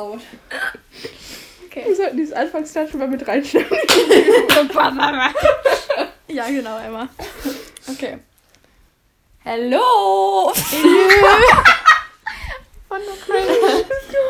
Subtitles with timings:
[0.00, 0.20] laut.
[1.66, 1.84] Okay.
[1.86, 3.70] Wir sollten dieses Anfangsteil schon mal mit reinschneiden.
[6.28, 7.08] ja, genau, Emma.
[7.88, 8.18] Okay.
[9.44, 10.52] Hallo!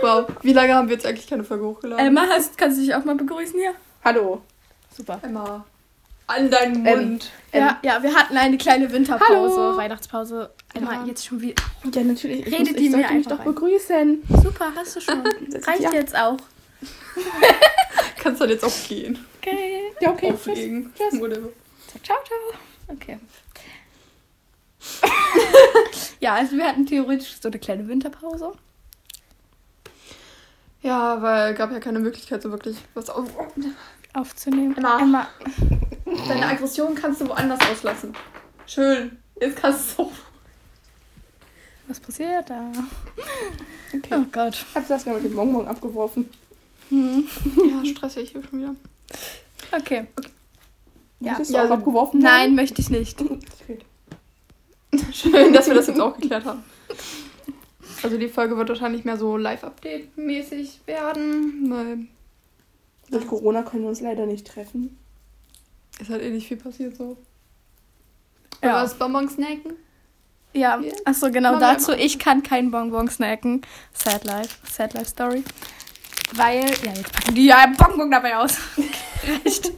[0.03, 2.07] wow, wie lange haben wir jetzt eigentlich keine Folge hochgeladen?
[2.07, 3.75] Emma, hast, kannst du dich auch mal begrüßen hier?
[4.05, 4.43] Hallo.
[4.95, 5.19] Super.
[5.23, 5.65] Emma.
[6.31, 7.31] An deinen Mund.
[7.53, 9.77] Ähm, ja, ja, wir hatten eine kleine Winterpause, Hallo.
[9.77, 10.51] Weihnachtspause.
[10.75, 11.05] Emma, Ja.
[11.07, 11.61] jetzt schon wieder.
[11.93, 12.47] Ja, natürlich.
[12.47, 13.45] Ich Redet muss, die ich mir sollte mich doch rein.
[13.47, 14.23] begrüßen.
[14.43, 15.21] Super, hast du schon.
[15.67, 15.93] Reicht Ja.
[15.93, 16.37] jetzt auch.
[18.23, 19.27] Kannst dann jetzt auch gehen.
[19.41, 19.83] Okay.
[20.01, 20.33] Ja, okay.
[20.33, 20.93] Auflegen.
[20.97, 21.21] Tschüss.
[21.21, 21.49] Whatever.
[21.93, 22.39] So, ciao, ciao.
[22.89, 23.19] Okay.
[26.21, 28.53] ja, also wir hatten theoretisch so eine kleine Winterpause.
[30.83, 33.27] Ja, weil gab ja keine Möglichkeit, so wirklich was auf.
[34.15, 34.77] Aufzunehmen.
[34.77, 34.99] Emma.
[35.01, 35.29] Emma.
[36.29, 38.13] Deine Aggression kannst du woanders auslassen.
[38.67, 39.19] Schön.
[39.41, 40.11] Jetzt kannst du.
[41.89, 42.71] Was passiert da?
[43.95, 44.15] Okay.
[44.17, 44.55] Oh Gott.
[44.55, 46.29] Ich hab das mal mit dem Bonbon abgeworfen.
[46.91, 47.27] Hm.
[47.57, 48.75] Ja, stressig hier schon wieder.
[49.73, 50.07] Okay.
[51.21, 51.33] Ja.
[51.33, 53.21] Möchtest du Ja, auch abgeworfen Nein, möchte ich nicht.
[53.21, 53.79] Okay.
[55.13, 56.63] Schön, dass wir das jetzt auch geklärt haben.
[58.03, 61.99] Also die Folge wird wahrscheinlich mehr so Live-Update-mäßig werden, weil
[63.11, 64.97] Durch Corona können wir uns leider nicht treffen.
[66.01, 67.17] Es hat eh nicht viel passiert so.
[68.63, 68.73] Ja.
[68.73, 69.73] Aber das Bonbon snacken?
[70.53, 70.93] Ja, Ja.
[71.05, 71.93] achso, genau wir dazu.
[71.93, 73.63] Ich kann keinen Bonbon snacken.
[73.93, 74.57] Sad Life.
[74.71, 75.45] Sad Life Story.
[76.35, 78.57] Weil, ja, jetzt packen die ja Bonbon dabei aus.
[79.45, 79.73] Recht.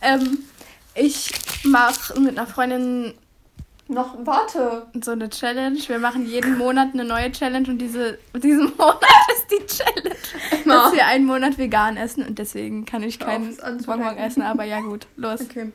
[0.00, 0.38] ähm,
[0.94, 1.30] ich
[1.64, 3.14] mache mit einer Freundin
[3.88, 4.86] Noch, warte.
[5.00, 5.78] so eine Challenge.
[5.86, 9.21] Wir machen jeden Monat eine neue Challenge und diese, diesen Monat ist
[9.52, 10.16] die Challenge,
[10.64, 10.74] Emma.
[10.84, 13.56] dass wir einen Monat vegan essen und deswegen kann ich keinen.
[13.86, 14.42] Bonbon essen.
[14.42, 15.40] Aber ja, gut, los.
[15.42, 15.72] Okay.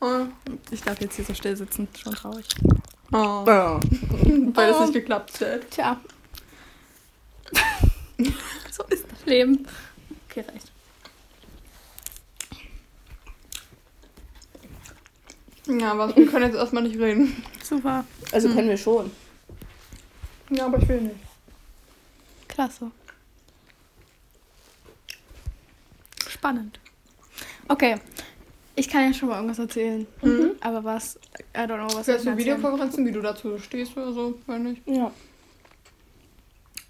[0.00, 0.26] Oh.
[0.70, 1.88] Ich darf jetzt hier so still sitzen.
[2.00, 2.46] Schon traurig.
[3.12, 3.44] Oh.
[3.46, 3.80] Ja.
[4.54, 4.80] Weil es Oh.
[4.82, 5.70] nicht geklappt hat.
[5.70, 6.00] Tja.
[8.70, 9.66] so ist das Leben.
[10.28, 10.70] Okay, reicht.
[15.66, 17.42] Ja, aber wir können jetzt erstmal nicht reden.
[17.62, 18.04] Super.
[18.32, 18.56] Also Hm.
[18.56, 19.10] können wir schon.
[20.50, 21.16] Ja, aber ich will nicht.
[22.52, 22.90] Klasse.
[26.28, 26.78] Spannend.
[27.68, 27.96] Okay.
[28.74, 30.06] Ich kann ja schon mal irgendwas erzählen.
[30.22, 30.52] Mhm.
[30.60, 31.16] Aber was?
[31.56, 32.38] I don't know, was ich du erzählen?
[32.38, 34.38] Videokonferenzen, wie du dazu stehst oder so?
[34.46, 34.82] Weiß nicht.
[34.86, 35.10] Ja.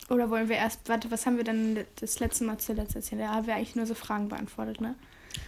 [0.09, 3.21] Oder wollen wir erst, warte, was haben wir denn das letzte Mal zuletzt erzählt?
[3.21, 4.95] Da haben wir eigentlich nur so Fragen beantwortet, ne?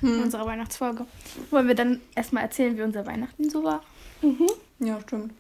[0.01, 0.23] In Hm.
[0.23, 1.07] unserer Weihnachtsfolge.
[1.51, 3.83] Wollen wir dann erstmal erzählen, wie unser Weihnachten so war?
[4.23, 4.47] Mhm.
[4.79, 5.35] Ja, stimmt.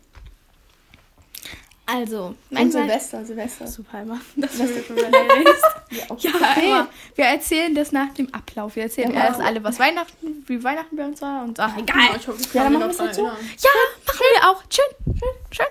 [1.86, 2.88] Also, Mein Weihnachten.
[2.88, 3.66] Silvester, Silvester.
[3.66, 4.20] Super, Emma.
[4.36, 5.64] Das überlegst.
[5.90, 6.18] Ja, auch.
[6.18, 6.88] Ja, Emma.
[7.14, 8.74] Wir erzählen das nach dem Ablauf.
[8.76, 9.26] Wir erzählen Ja.
[9.26, 12.16] erst alle, was Weihnachten, wie Weihnachten bei uns war und ach, egal.
[12.18, 13.22] ich hoffe, ich Ja, dann machen halt so.
[13.26, 13.36] erinnern.
[13.58, 13.70] Ja,
[14.06, 14.62] machen wir auch.
[14.70, 15.66] Schön, schön, schön.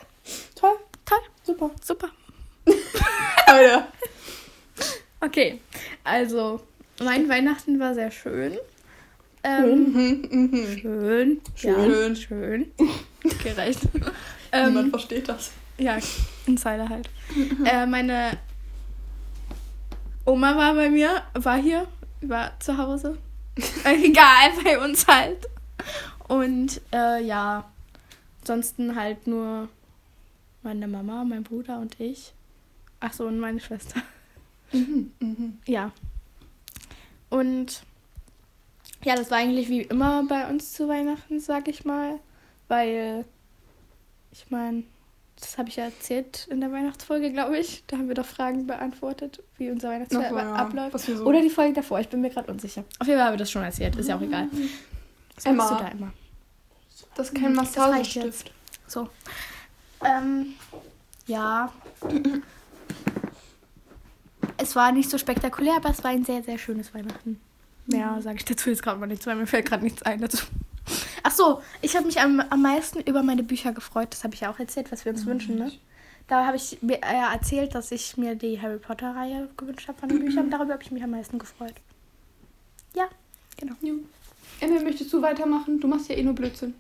[0.56, 0.76] Toll,
[1.06, 1.72] Toll, super.
[1.84, 2.10] super.
[3.48, 3.88] Alter.
[5.20, 5.60] Okay,
[6.04, 6.62] also
[7.02, 8.58] mein Weihnachten war sehr schön.
[9.44, 10.78] Ähm, Mhm, mhm.
[10.80, 11.42] schön.
[11.56, 12.10] Schön.
[12.10, 12.72] Ja, schön.
[13.44, 13.80] Gerecht.
[13.94, 15.52] Niemand ähm, versteht das.
[15.84, 15.98] Ja,
[16.46, 17.10] Insider halt.
[17.66, 18.38] äh, meine
[20.26, 21.88] Oma war bei mir, war hier,
[22.22, 23.18] war zu Hause.
[23.86, 25.48] Äh, Egal, bei uns halt.
[26.28, 27.70] Und äh, ja,
[28.42, 29.70] ansonsten halt nur
[30.64, 32.34] meine Mama, mein Bruder und ich.
[33.00, 34.02] Ach so, und meine Schwester.
[34.72, 35.58] Mhm, mhm.
[35.68, 35.92] Ja.
[37.30, 37.84] Und
[39.04, 42.20] ja, das war eigentlich wie immer bei uns zu Weihnachten, sag ich mal.
[42.70, 43.26] Weil,
[44.32, 44.84] ich meine,
[45.44, 47.84] das habe ich ja erzählt in der Weihnachtsfolge, glaube ich.
[47.88, 50.56] Da haben wir doch Fragen beantwortet, wie unser Weihnachtsfest Ach so, ja.
[50.56, 51.00] abläuft.
[51.00, 52.86] So Oder die Folge davor, ich bin mir gerade unsicher.
[53.00, 54.48] Auf jeden Fall haben wir das schon erzählt, ist ja auch egal.
[55.36, 55.70] Was Emma.
[55.70, 56.14] du da immer?
[57.16, 58.52] Das ist kein reicht Massagestift.
[58.88, 59.10] So.
[60.04, 60.54] Ähm,
[61.28, 61.72] ja.
[64.58, 67.42] Es war nicht so spektakulär, aber es war ein sehr, sehr schönes Weihnachten.
[67.86, 70.46] Mehr sage ich dazu jetzt gerade mal nichts, weil mir fällt gerade nichts ein dazu.
[71.34, 74.10] Ach so, ich habe mich am, am meisten über meine Bücher gefreut.
[74.12, 75.72] Das habe ich ja auch erzählt, was wir uns wünschen, ne?
[76.28, 80.10] Da habe ich mir äh, erzählt, dass ich mir die Harry Potter-Reihe gewünscht habe von
[80.10, 80.50] den Büchern.
[80.52, 81.74] Darüber habe ich mich am meisten gefreut.
[82.96, 83.10] Ja,
[83.58, 83.74] genau.
[84.60, 85.80] Emma, möchtest du weitermachen?
[85.80, 86.76] Du machst ja eh nur Blödsinn.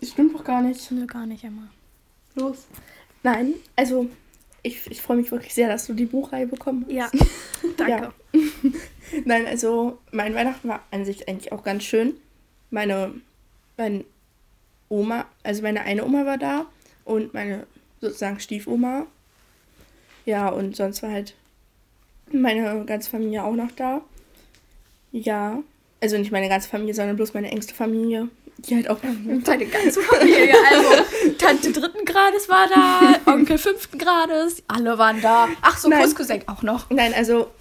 [0.00, 0.88] Das stimmt doch gar nicht.
[0.92, 1.66] Nö, gar nicht immer.
[2.36, 2.66] Los.
[3.24, 4.08] Nein, also
[4.62, 6.92] ich, ich freue mich wirklich sehr, dass du die Buchreihe bekommen hast.
[6.92, 7.10] Ja,
[7.76, 8.12] danke.
[9.24, 12.14] Nein, also mein Weihnachten war an sich eigentlich auch ganz schön.
[12.74, 13.12] Meine,
[13.76, 14.04] meine
[14.88, 16.66] Oma, also meine eine Oma war da
[17.04, 17.68] und meine
[18.00, 19.06] sozusagen Stiefoma.
[20.26, 21.34] Ja, und sonst war halt
[22.32, 24.00] meine ganze Familie auch noch da.
[25.12, 25.62] Ja,
[26.00, 28.28] Also nicht meine ganze Familie, sondern bloß meine engste Familie.
[28.58, 28.98] Die halt auch.
[29.44, 30.54] Deine ganze Familie.
[30.68, 35.48] Also, Tante dritten Grades war da, Onkel fünften Grades, alle waren da.
[35.62, 36.12] Ach so, Nein.
[36.12, 36.90] Cousin auch noch.
[36.90, 37.52] Nein, also.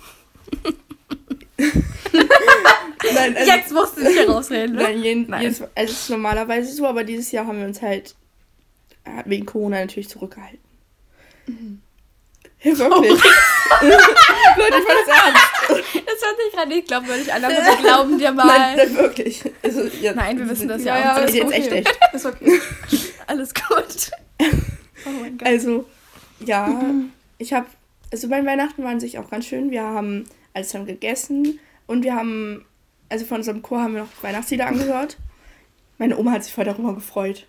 [3.13, 3.51] Nein, also.
[3.51, 4.83] Jetzt musst du dich herausreden, ne?
[4.83, 5.41] Nein, jeden, Nein.
[5.41, 8.15] Jedes, also es ist normalerweise so, aber dieses Jahr haben wir uns halt
[9.05, 10.59] äh, wegen Corona natürlich zurückgehalten.
[12.61, 13.11] Ja, wirklich.
[13.81, 15.93] Leute, ich meine das ernst.
[15.93, 18.45] Das hört sich gerade nicht glaubwürdig an, aber wir glauben dir mal.
[18.45, 19.43] Nein, nein, wirklich.
[19.61, 21.21] Also, jetzt, Nein, wir wissen das Ja, ja, ja, auch.
[21.21, 21.79] Das ist jetzt echt okay.
[21.79, 22.13] echt.
[22.13, 22.61] Ist okay.
[23.27, 24.11] Alles gut.
[25.05, 25.47] Oh mein Gott.
[25.47, 25.85] Also,
[26.39, 26.83] ja,
[27.37, 27.65] ich habe,
[28.11, 29.71] also bei Weihnachten waren sich auch ganz schön.
[29.71, 32.65] Wir haben alles dann gegessen und wir haben,
[33.13, 35.17] also von unserem Chor haben wir noch Weihnachtslieder angehört.
[35.99, 37.45] Meine Oma hat sich voll darüber gefreut.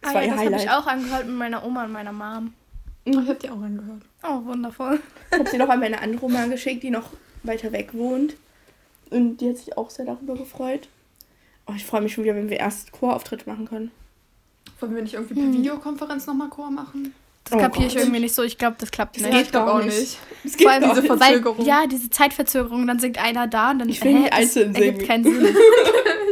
[0.00, 2.12] Das Ah, war ja, ihr das habe ich auch angehört mit meiner Oma und meiner
[2.12, 2.54] Mom.
[3.04, 4.02] Ich habe die auch angehört.
[4.22, 5.00] Oh, wundervoll.
[5.32, 7.10] Ich habe sie noch an meine andere Oma geschickt, die noch
[7.42, 8.36] weiter weg wohnt.
[9.10, 10.88] Und die hat sich auch sehr darüber gefreut.
[11.66, 13.90] Oh, ich freue mich schon wieder, wenn wir erst Chorauftritt machen können.
[14.78, 17.14] Wollen wir nicht irgendwie per Videokonferenz nochmal Chor machen?
[17.44, 18.42] Das Oh kapiere ich irgendwie nicht so.
[18.42, 19.32] Ich glaube, das klappt Das nicht.
[19.32, 19.98] geht ich glaube gar auch nicht.
[19.98, 20.18] nicht.
[20.44, 21.06] Das Vor allem diese nicht.
[21.08, 21.66] Ver- Weil, Verzögerung.
[21.66, 24.96] ja, diese Zeitverzögerung, dann singt einer da und dann Ich will nicht das einzeln ergibt
[24.98, 25.08] singen.
[25.08, 25.56] keinen Sinn.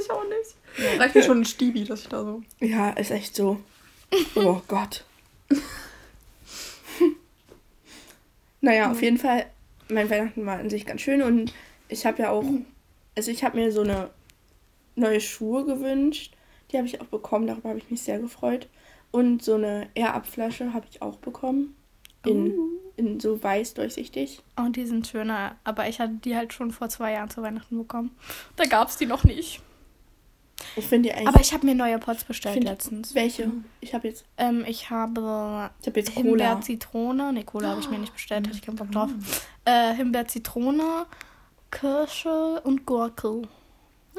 [0.01, 1.01] ich auch nicht.
[1.01, 2.43] Reicht mir schon ein Stibi, dass ich da so.
[2.61, 3.59] Ja, ist echt so.
[4.37, 5.05] Oh Gott.
[8.61, 9.47] naja, auf jeden Fall,
[9.89, 11.53] mein Weihnachten war an sich ganz schön und
[11.89, 12.45] ich habe ja auch,
[13.17, 14.11] also ich habe mir so eine
[14.95, 16.35] neue Schuhe gewünscht.
[16.71, 18.69] Die habe ich auch bekommen, darüber habe ich mich sehr gefreut.
[19.11, 21.75] Und so eine Air-Up-Flasche habe ich auch bekommen.
[22.27, 22.53] In,
[22.97, 24.43] in so weiß durchsichtig.
[24.59, 25.57] Oh, die sind schöner.
[25.65, 28.11] Aber ich hatte die halt schon vor zwei Jahren zu Weihnachten bekommen.
[28.57, 29.63] Da gab es die noch nicht.
[30.77, 31.29] Ich finde die eigentlich.
[31.29, 33.15] Aber ich habe mir neue Pots bestellt letztens.
[33.15, 33.51] welche?
[33.81, 36.23] Ich habe jetzt, Ähm, ich habe ich habe jetzt Cola.
[36.25, 37.33] Himbeer, Zitrone.
[37.33, 39.11] Ne, Cola habe ich mir nicht bestellt, hatte ich keinen Bock drauf.
[39.65, 41.07] Äh, Himbeer, Zitrone,
[41.71, 43.43] Kirsche und Gurke.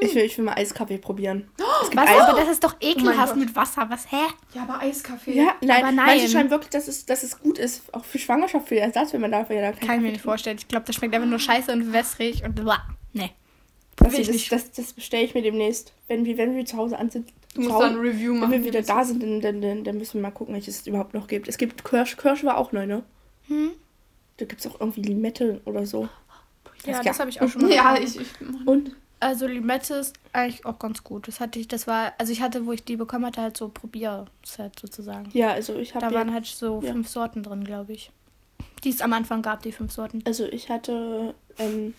[0.02, 1.50] Ich will, ich will mal Eiskaffee probieren.
[1.84, 2.10] Es gibt Was?
[2.10, 3.38] Eis- Aber das ist doch ekelhaft Gott.
[3.44, 3.86] mit Wasser.
[3.90, 4.12] Was?
[4.12, 4.18] Hä?
[4.54, 5.34] Ja, aber Eiskaffee.
[5.34, 6.30] Ja, nein, Aber manche nein.
[6.30, 9.22] schreiben wirklich, dass es, dass es gut ist, auch für Schwangerschaft, für den Ersatz, wenn
[9.22, 10.58] man dafür ja dann keinen Kann ich mir nicht vorstellen.
[10.58, 12.82] Ich glaube, das schmeckt einfach nur scheiße und wässrig und blah.
[13.14, 13.32] Nee.
[13.98, 14.14] trinkt.
[14.14, 14.52] will ich Das, nicht.
[14.52, 15.94] das, das bestelle ich mir demnächst.
[16.08, 18.40] Wenn wir, wenn wir zu Hause an sind, Du musst zu dann ein Review wenn
[18.42, 18.52] machen.
[18.52, 21.14] wir wieder da sind, dann, dann, dann, dann müssen wir mal gucken, welches es überhaupt
[21.16, 21.48] noch gibt.
[21.48, 23.04] Es gibt Kirsch, Kirsch war auch neu, ne?
[23.48, 23.72] Hm?
[24.38, 26.08] Da gibt es auch irgendwie Limette oder so.
[26.86, 27.72] Ja, Das- das habe ich auch schon mal.
[27.74, 28.16] Ja, gemacht.
[28.16, 28.22] ich.
[28.22, 28.96] ich Und?
[29.22, 31.28] Also Limette ist eigentlich auch ganz gut.
[31.28, 33.68] Das hatte ich, das war, also ich hatte, wo ich die bekommen hatte, halt so
[33.68, 35.30] Probierset sozusagen.
[35.34, 36.92] Ja, also ich habe Da waren halt so ja.
[36.94, 38.12] fünf Sorten drin, glaube ich.
[38.84, 40.22] Die es am Anfang gab, die fünf Sorten.
[40.26, 41.94] Also ich hatte ähm,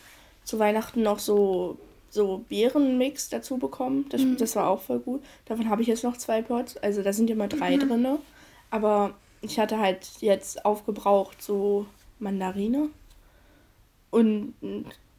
[0.45, 1.77] zu Weihnachten noch so,
[2.09, 4.07] so Beerenmix dazu bekommen.
[4.09, 4.39] Das, Mhm.
[4.39, 5.23] das war auch voll gut.
[5.45, 6.79] Davon habe ich jetzt noch zwei Pots.
[6.79, 7.81] Also da sind immer drei Mhm.
[7.81, 8.19] drin.
[8.71, 9.13] Aber
[9.43, 11.85] ich hatte halt jetzt aufgebraucht so
[12.19, 12.89] Mandarine.
[14.11, 14.55] Und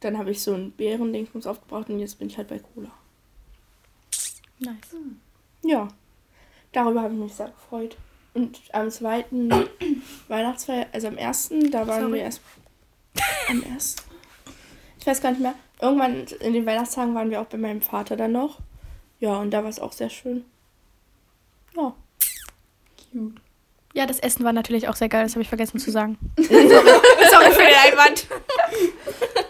[0.04, 2.90] dann habe ich so ein Beerendingsbums aufgebraucht und jetzt bin ich halt bei Cola.
[4.58, 4.96] Nice.
[5.62, 5.88] Ja,
[6.72, 7.96] darüber habe ich mich sehr gefreut.
[8.34, 9.50] Und am zweiten
[10.28, 12.14] Weihnachtsfeier, also am ersten, da waren Sorry.
[12.14, 12.40] wir erst.
[13.48, 14.02] Am ersten?
[14.98, 15.54] Ich weiß gar nicht mehr.
[15.80, 18.60] Irgendwann in den Weihnachtstagen waren wir auch bei meinem Vater dann noch.
[19.20, 20.44] Ja, und da war es auch sehr schön.
[21.76, 21.94] Ja.
[23.12, 23.40] Cute.
[23.94, 26.18] Ja, das Essen war natürlich auch sehr geil, das habe ich vergessen zu sagen.
[26.36, 26.48] Sorry,
[27.30, 28.26] Sorry für den Einwand.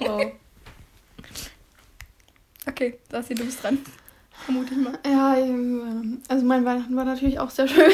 [0.00, 0.32] Wow.
[2.66, 3.78] Okay, Sassi, du bist dran.
[4.44, 4.98] Vermute ich mal.
[5.06, 7.92] Ja, ähm, also mein Weihnachten war natürlich auch sehr schön.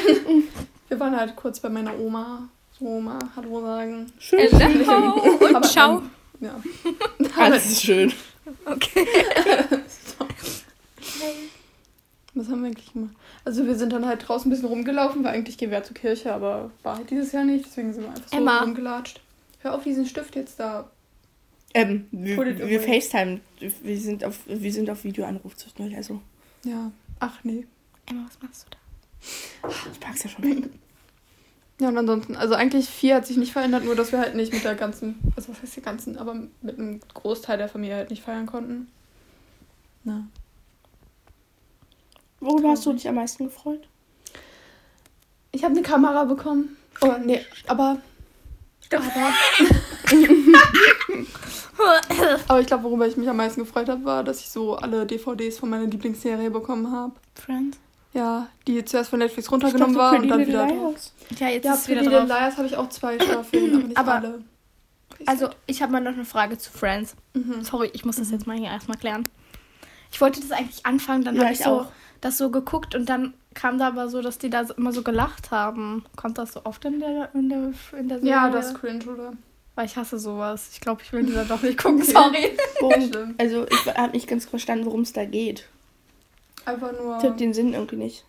[0.88, 2.48] Wir waren halt kurz bei meiner Oma.
[2.78, 4.10] So, Oma, Hallo sagen.
[4.18, 4.48] Schön.
[4.58, 5.98] Hello und Aber, ciao.
[5.98, 6.60] ähm, ja.
[7.36, 8.12] Alles ist schön.
[8.64, 9.06] Okay.
[12.38, 13.14] Was haben wir eigentlich gemacht?
[13.44, 15.96] Also wir sind dann halt draußen ein bisschen rumgelaufen, weil eigentlich gehen wir ja zur
[15.96, 18.60] Kirche, aber war halt dieses Jahr nicht, deswegen sind wir einfach so Emma.
[18.60, 19.20] rumgelatscht.
[19.60, 20.88] Hör auf, diesen Stift jetzt da.
[21.74, 22.80] Ähm, wir, wir.
[22.80, 23.40] FaceTime.
[23.58, 25.96] Wir sind auf, wir sind auf Videoanruf zwischendurch.
[25.96, 26.20] Also,
[26.64, 26.92] Ja.
[27.18, 27.66] Ach nee.
[28.06, 29.68] Emma, was machst du da?
[29.92, 30.70] ich pack's ja schon weg.
[31.80, 34.52] Ja, und ansonsten, also eigentlich viel hat sich nicht verändert, nur dass wir halt nicht
[34.52, 38.10] mit der ganzen, also was heißt die ganzen, aber mit einem Großteil der Familie halt
[38.10, 38.88] nicht feiern konnten.
[40.02, 40.26] Na.
[42.40, 43.86] Worüber hast du dich am meisten gefreut?
[45.52, 46.76] Ich habe eine Kamera bekommen.
[47.00, 47.98] Oh, nee, aber.
[48.90, 49.12] Aber,
[52.48, 55.04] aber ich glaube, worüber ich mich am meisten gefreut habe, war, dass ich so alle
[55.06, 57.12] DVDs von meiner Lieblingsserie bekommen habe.
[57.34, 57.78] Friends?
[58.14, 60.94] Ja, die zuerst von Netflix runtergenommen war und dann wieder drauf.
[61.38, 62.28] Ja, jetzt Ja, ist es wieder Pretty drauf.
[62.28, 64.44] Liars habe ich auch zwei Staffeln, aber nicht Aber- alle.
[65.26, 67.16] Also, ich habe mal noch eine Frage zu Friends.
[67.34, 67.62] Mhm.
[67.62, 69.28] Sorry, ich muss das jetzt mal hier erstmal klären.
[70.10, 71.92] Ich wollte das eigentlich anfangen, dann Ja, habe ich ich so, auch.
[72.20, 75.02] das so geguckt und dann kam da aber so, dass die da so- immer so
[75.02, 76.04] gelacht haben.
[76.16, 78.50] Kommt das so oft in der, in der, in der Ja, Serie?
[78.52, 79.32] das ist cringe, oder?
[79.74, 80.70] Weil ich hasse sowas.
[80.72, 82.02] Ich glaube, ich will dieser doch nicht gucken.
[82.04, 82.56] Sorry.
[82.80, 85.68] Worum, also ich habe nicht ganz verstanden, worum es da geht.
[86.64, 87.18] Einfach nur.
[87.18, 88.24] Ich habe den Sinn irgendwie nicht.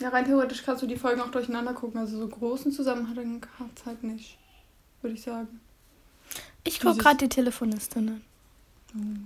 [0.00, 2.00] Ja, rein theoretisch kannst du die Folgen auch durcheinander gucken.
[2.00, 4.38] Also so großen Zusammenhang hat es halt nicht.
[5.02, 5.60] Würde ich sagen.
[6.64, 8.22] Ich gucke gerade die Telefonistin an.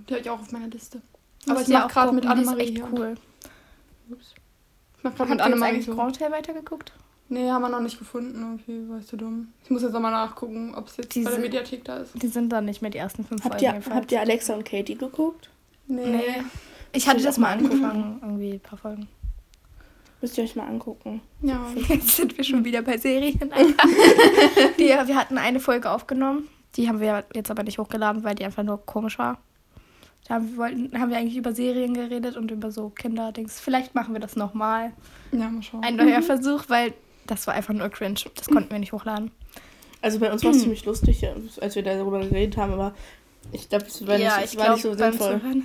[0.07, 1.01] Die habe ich auch auf meiner Liste.
[1.47, 3.15] Aber ich die mache auch gerade mit die Annemarie echt cool.
[4.97, 5.95] Ich mache gerade mit Annemarie eigentlich so.
[5.95, 6.91] Grand Hotel weitergeguckt?
[7.29, 8.35] Nee, haben wir noch nicht gefunden.
[8.67, 9.53] Irgendwie, weißt du dumm.
[9.63, 12.11] Ich muss jetzt nochmal nachgucken, ob es jetzt bei Diese- der Mediathek da ist.
[12.21, 13.81] Die sind dann nicht mehr die ersten fünf Habt Folgen.
[13.85, 15.49] ihr, habt ihr Alexa und Katie geguckt?
[15.87, 16.05] Nee.
[16.07, 16.43] Nee.
[16.91, 19.07] Ich hatte das mal angefangen, irgendwie ein paar Folgen.
[20.21, 21.21] Müsst ihr euch mal angucken.
[21.41, 21.65] Ja.
[21.87, 23.39] Jetzt sind wir schon wieder bei Serien.
[24.77, 26.47] Die, wir hatten eine Folge aufgenommen.
[26.75, 29.39] Die haben wir jetzt aber nicht hochgeladen, weil die einfach nur komisch war.
[30.29, 33.59] Da haben wir, wollten, haben wir eigentlich über Serien geredet und über so Kinderdings.
[33.59, 34.93] Vielleicht machen wir das nochmal.
[35.31, 35.83] Ja, mal schauen.
[35.83, 36.93] Ein neuer Versuch, weil
[37.27, 38.19] das war einfach nur cringe.
[38.35, 39.31] Das konnten wir nicht hochladen.
[40.01, 42.93] Also bei uns war es ziemlich lustig, ja, als wir darüber geredet haben, aber
[43.51, 45.41] ich glaube, es war, nicht, es war nicht so sinnvoll.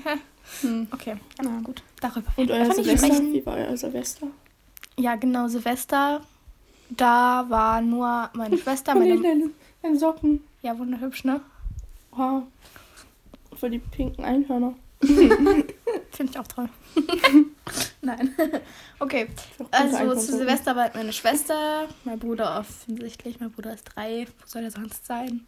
[0.60, 0.88] Hm.
[0.92, 1.60] Okay, Ja.
[1.62, 1.82] gut.
[2.02, 2.30] Darüber.
[2.36, 3.22] Und euer Silvester?
[3.22, 4.26] Wie war euer Silvester?
[4.98, 6.20] Ja, genau, Silvester.
[6.90, 9.20] Da war nur meine Schwester, Oh meine.
[9.22, 9.50] deine,
[9.82, 10.42] deine Socken.
[10.60, 11.40] Ja, wunderhübsch, ne?
[12.10, 12.42] Wow.
[13.64, 14.74] Für die pinken Einhörner.
[15.00, 15.72] Finde
[16.20, 16.68] ich auch toll.
[18.02, 18.34] Nein.
[18.98, 19.28] okay.
[19.70, 20.36] Also zu.
[20.36, 25.06] Silvester war meine Schwester, mein Bruder offensichtlich, mein Bruder ist drei, wo soll er sonst
[25.06, 25.46] sein?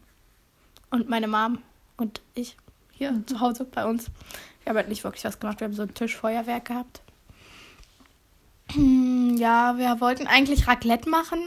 [0.91, 1.59] Und meine Mom
[1.99, 2.57] und ich
[2.91, 4.07] hier zu Hause bei uns.
[4.63, 7.03] Wir haben halt nicht wirklich was gemacht, wir haben so ein Tischfeuerwerk gehabt.
[9.37, 11.39] Ja, wir wollten eigentlich Raclette machen.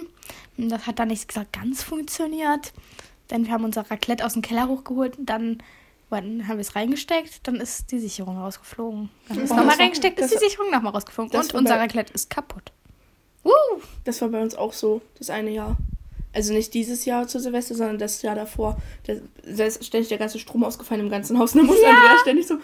[0.58, 2.74] Das hat dann nicht gesagt ganz funktioniert.
[3.32, 5.64] Denn wir haben unser Raclette aus dem Keller hochgeholt und dann
[6.12, 9.10] dann haben wir es reingesteckt, dann ist die Sicherung rausgeflogen.
[9.28, 11.38] Dann haben wir es nochmal reingesteckt, ist die Sicherung nochmal rausgeflogen.
[11.40, 12.72] Und unser Raclette ist kaputt.
[13.44, 13.52] Uh,
[14.04, 15.78] Das war bei uns auch so, das eine Jahr.
[16.34, 18.78] Also nicht dieses Jahr zu Silvester, sondern das Jahr davor.
[19.06, 21.54] Da, ist ständig der ganze Strom ausgefallen im ganzen Haus.
[21.54, 22.58] Da musste Andrea ständig so,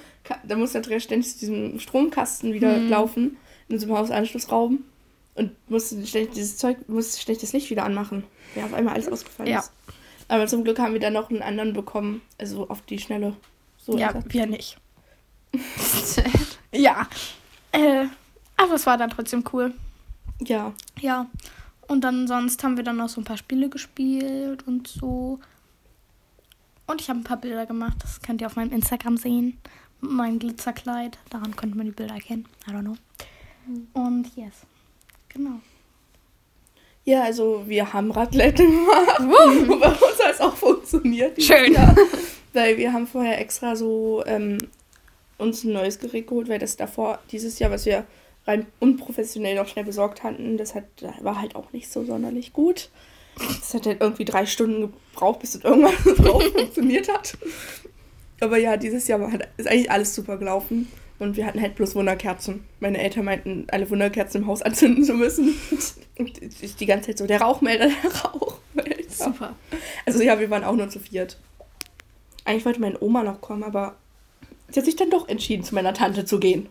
[0.43, 2.89] da musste Andrea ständig zu diesem Stromkasten wieder Hm.
[2.89, 3.37] laufen,
[3.67, 4.83] in unserem Hausanschlussraum.
[5.33, 8.23] Und musste ständig dieses Zeug, musste ständig das Licht wieder anmachen.
[8.55, 9.59] Ja, auf einmal alles ausgefallen Ja.
[9.59, 9.71] ist.
[10.27, 13.35] Aber zum Glück haben wir dann noch einen anderen bekommen, also auf die Schnelle.
[13.77, 14.33] So ja, gesagt.
[14.33, 14.77] wir nicht.
[16.73, 17.07] ja.
[17.71, 18.05] Äh,
[18.57, 19.73] aber es war dann trotzdem cool.
[20.39, 20.73] ja.
[20.99, 21.27] Ja.
[21.87, 25.39] Und dann sonst haben wir dann noch so ein paar Spiele gespielt und so.
[26.87, 27.97] Und ich habe ein paar Bilder gemacht.
[28.01, 29.59] Das könnt ihr auf meinem Instagram sehen.
[30.01, 31.19] Mein Glitzerkleid.
[31.29, 32.47] Daran könnte man die Bilder erkennen.
[32.67, 32.97] I don't know.
[33.93, 34.65] Und yes.
[35.29, 35.59] Genau.
[37.05, 39.19] Ja, also wir haben Raclette gemacht.
[39.19, 41.41] Und bei uns hat es auch funktioniert.
[41.41, 41.73] Schön.
[41.73, 41.95] Jahr.
[42.53, 44.57] Weil wir haben vorher extra so ähm,
[45.37, 48.05] uns ein neues Gerät geholt, weil das davor dieses Jahr, was wir
[48.47, 50.85] rein unprofessionell noch schnell besorgt hatten, das hat,
[51.21, 52.89] war halt auch nicht so sonderlich gut.
[53.37, 57.37] Das hat halt irgendwie drei Stunden gebraucht, bis das irgendwann drauf funktioniert hat.
[58.39, 60.91] Aber ja, dieses Jahr halt, ist eigentlich alles super gelaufen.
[61.17, 62.65] Und wir hatten halt bloß Wunderkerzen.
[62.79, 65.55] Meine Eltern meinten, alle Wunderkerzen im Haus anzünden zu müssen.
[66.17, 69.03] Und ich die ganze Zeit so, der Rauchmelder, der Rauchmelder.
[69.09, 69.55] Super.
[70.05, 71.37] Also ja, wir waren auch nur zu viert.
[72.43, 73.95] Eigentlich wollte meine Oma noch kommen, aber
[74.69, 76.67] sie hat sich dann doch entschieden, zu meiner Tante zu gehen.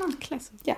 [0.00, 0.52] Ah, klasse.
[0.64, 0.76] Ja.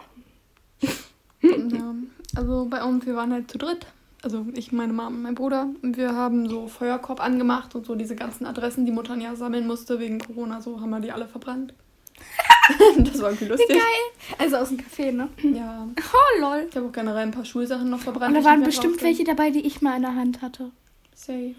[1.43, 1.95] Ja,
[2.37, 3.87] also bei uns, wir waren halt zu dritt.
[4.23, 5.69] Also ich, meine Mama und mein Bruder.
[5.83, 9.67] Und wir haben so Feuerkorb angemacht und so diese ganzen Adressen, die Mutter ja sammeln
[9.67, 11.75] musste wegen Corona, so haben wir die alle verbrannt.
[12.99, 13.69] das war irgendwie lustig.
[13.69, 14.39] Geil.
[14.39, 15.29] Also aus dem Café, ne?
[15.43, 15.87] Ja.
[15.99, 16.67] Oh, lol.
[16.69, 18.37] Ich habe auch generell ein paar Schulsachen noch verbrannt.
[18.37, 20.71] Und da waren bestimmt welche dabei, die ich mal in der Hand hatte.
[21.15, 21.55] Safe.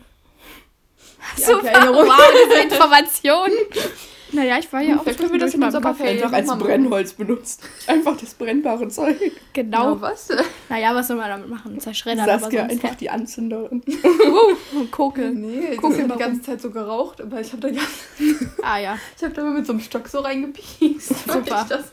[1.38, 1.58] Super.
[1.58, 2.08] okay, Erinnerung.
[2.08, 3.50] Wow, diese Information.
[4.36, 6.24] naja, ich war ja auch Vielleicht können wir das in unserer Café.
[6.24, 6.64] Einfach als.
[6.64, 7.64] Brennholz benutzt.
[7.88, 9.18] Einfach das brennbare Zeug.
[9.54, 9.96] Genau.
[9.96, 10.30] Ja, was?
[10.70, 11.80] Naja, was soll man damit machen?
[11.80, 13.82] Zerschreddern, Saskia aber sonst einfach die Anzünderin.
[14.74, 15.32] und Kokel.
[15.34, 18.78] Nee, ich Guck habe die ganze Zeit so geraucht, aber ich habe da, ganz- Ah
[18.80, 18.98] ja.
[19.16, 21.28] ich hab da immer mit so einem Stock so reingepiekst.
[21.28, 21.66] Super.
[21.70, 21.92] Das,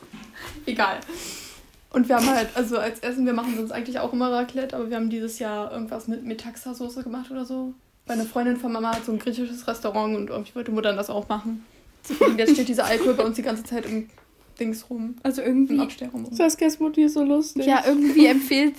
[0.66, 1.00] egal.
[1.90, 4.88] Und wir haben halt, also als Essen, wir machen sonst eigentlich auch immer Raclette, aber
[4.88, 7.74] wir haben dieses Jahr irgendwas mit Metaxa-Soße gemacht oder so.
[8.06, 11.10] Weil eine Freundin von Mama hat so ein griechisches Restaurant und irgendwie wollte Mutter das
[11.10, 11.64] auch machen.
[12.20, 14.08] Und jetzt steht dieser Alkohol bei uns die ganze Zeit im
[14.58, 15.16] Dings rum.
[15.22, 15.78] Also irgendwie.
[15.78, 16.34] Abstellraum rum.
[16.34, 17.66] Saskias Mutti ist so lustig.
[17.66, 18.74] Ja, irgendwie empfiehlt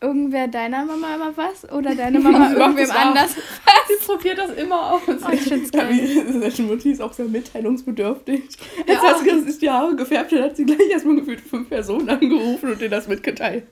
[0.00, 3.34] irgendwer deiner Mama immer was oder deine Mama irgendwem anders.
[3.88, 5.00] Sie probiert das immer aus.
[5.08, 6.52] Oh, ich find's Ja, geil.
[6.60, 8.42] Mutti ist auch sehr mitteilungsbedürftig.
[8.86, 9.10] Als Ja.
[9.14, 12.80] Saskia sich die Haare gefärbt hat, hat sie gleich erstmal gefühlt fünf Personen angerufen und
[12.80, 13.64] denen das mitgeteilt.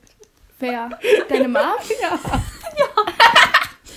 [0.59, 0.89] Wer?
[1.29, 1.75] Deine Mama?
[2.01, 2.19] Ja.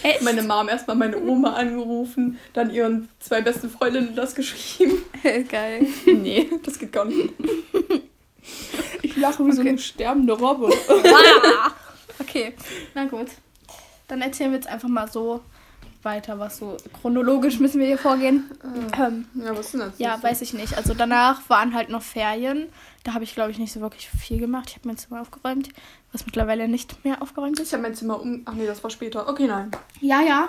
[0.02, 0.22] Echt?
[0.22, 5.02] Meine Mom erstmal meine Oma angerufen, dann ihren zwei besten Freundinnen das geschrieben.
[5.48, 5.86] Geil.
[6.06, 7.30] Nee, das geht gar nicht.
[9.02, 10.70] Ich lache wie so eine sterbende Robbe.
[10.88, 11.72] Ah.
[12.20, 12.54] okay,
[12.94, 13.28] na gut.
[14.08, 15.40] Dann erzählen wir jetzt einfach mal so
[16.02, 18.50] weiter, was so chronologisch müssen wir hier vorgehen.
[18.98, 19.98] Ähm, Ja, was ist denn das?
[19.98, 20.76] ja, weiß ich nicht.
[20.76, 22.68] Also danach waren halt noch Ferien.
[23.02, 24.68] Da habe ich, glaube ich, nicht so wirklich viel gemacht.
[24.70, 25.70] Ich habe mein Zimmer aufgeräumt,
[26.12, 27.72] was mittlerweile nicht mehr aufgeräumt Ich ist.
[27.72, 28.42] habe mein Zimmer um.
[28.44, 29.28] Ach nee, das war später.
[29.28, 29.70] Okay, nein.
[30.00, 30.48] Ja, ja.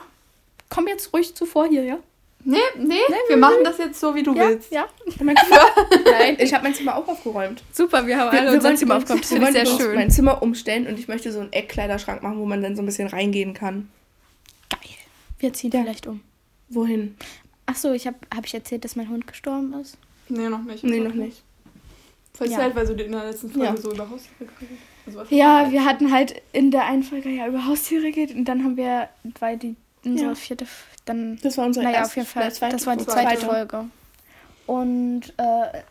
[0.70, 1.98] Komm jetzt ruhig zuvor hier, ja?
[2.43, 2.96] Nee, nee,
[3.27, 4.72] wir machen das jetzt so, wie du Ja, willst.
[4.72, 4.88] ja.
[5.24, 5.60] Mein Zimmer,
[6.05, 7.62] nein, ich habe mein Zimmer auch aufgeräumt.
[7.72, 9.22] Super, wir haben alle wir unser wollen Zimmer aufgeräumt.
[9.24, 9.93] Das finde ich sehr schön.
[9.96, 12.86] mein Zimmer umstellen und ich möchte so einen Eckkleiderschrank machen, wo man dann so ein
[12.88, 13.89] bisschen reingehen kann.
[14.70, 14.79] Geil.
[15.38, 15.81] Wir ziehen Ja.
[15.84, 16.22] vielleicht um.
[16.70, 17.15] Wohin?
[17.67, 19.98] Achso, ich habe hab ich erzählt, dass mein Hund gestorben ist?
[20.27, 20.84] Nee, noch nicht.
[20.84, 21.43] Nee, noch nicht.
[22.41, 22.57] Voll Ja.
[22.57, 23.77] sad, weil du in der letzten Folge Ja.
[23.77, 24.77] so über Haustiere geredet.
[25.05, 28.45] Also was Ja, wir hatten halt in der einen Folge ja über Haustiere geredet und
[28.45, 30.36] dann haben wir, weil die unsere Ja.
[30.36, 30.65] vierte,
[31.05, 33.21] dann, Das war unsere naja, erste, auf jeden Fall, zweite das war die Folge.
[33.21, 33.86] zweite Folge.
[34.65, 35.81] Und äh,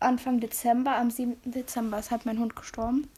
[0.00, 1.36] Anfang Dezember, am 7.
[1.44, 3.08] Dezember ist halt mein Hund gestorben.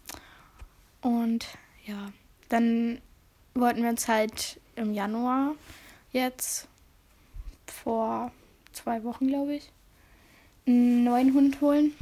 [1.00, 1.46] Und
[1.86, 2.12] ja,
[2.50, 2.98] dann
[3.54, 5.54] wollten wir uns halt im Januar
[6.12, 6.68] jetzt
[7.66, 8.32] vor
[8.72, 9.70] zwei Wochen, glaube ich,
[10.66, 11.92] einen neuen Hund holen.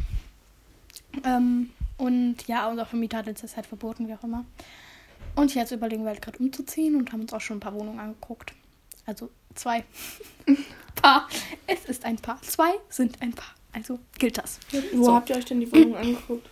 [1.24, 4.44] Ähm, und ja, unser Vermieter hat uns das halt verboten, wie auch immer.
[5.36, 7.98] Und jetzt überlegen wir halt gerade umzuziehen und haben uns auch schon ein paar Wohnungen
[8.00, 8.52] angeguckt.
[9.06, 9.84] Also zwei.
[11.00, 11.28] Paar.
[11.66, 12.40] Es ist ein Paar.
[12.42, 13.54] Zwei sind ein Paar.
[13.72, 14.58] Also gilt das.
[14.92, 15.14] Wo So.
[15.14, 16.48] habt ihr euch denn die Wohnung angeguckt?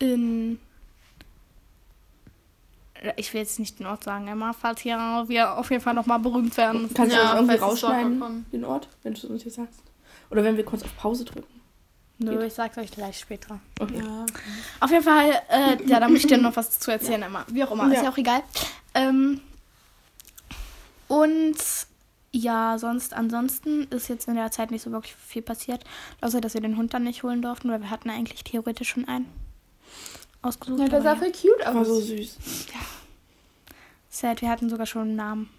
[0.00, 0.58] In.
[3.16, 4.96] Ich will jetzt nicht den Ort sagen, Emma, falls hier
[5.28, 6.90] wir auf jeden Fall nochmal berühmt werden.
[6.92, 9.80] Kannst du Ja, das irgendwie rausschneiden, den Ort, wenn du es uns jetzt sagst?
[10.30, 11.57] Oder wenn wir kurz auf Pause drücken?
[12.18, 13.60] Nö, ich sag's euch gleich später.
[13.78, 13.98] Okay.
[14.04, 14.26] Ja.
[14.80, 17.44] Auf jeden Fall, äh, ja, da möchte ich dir noch was zu erzählen, Emma.
[17.48, 18.04] Wie auch immer, ist Ja.
[18.04, 18.42] ja auch egal.
[18.94, 19.40] Ähm,
[21.06, 21.56] und
[22.32, 25.84] ja, sonst, ansonsten ist jetzt in der Zeit nicht so wirklich viel passiert.
[26.20, 29.06] Außer, dass wir den Hund dann nicht holen durften, weil wir hatten eigentlich theoretisch schon
[29.06, 29.26] einen
[30.42, 30.80] ausgesucht.
[30.80, 31.16] Ja, der sah ja.
[31.16, 31.86] voll cute War aus.
[31.86, 32.36] so süß.
[34.10, 35.50] Sad, wir hatten sogar schon einen Namen.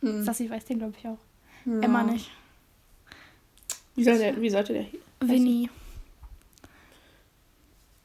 [0.00, 0.22] Hm.
[0.22, 1.18] Sassi weiß den, glaube ich, auch.
[1.64, 1.80] Ja.
[1.80, 2.30] Emma nicht.
[3.96, 5.00] Wie, soll der, wie sollte der hier?
[5.20, 5.68] Winnie.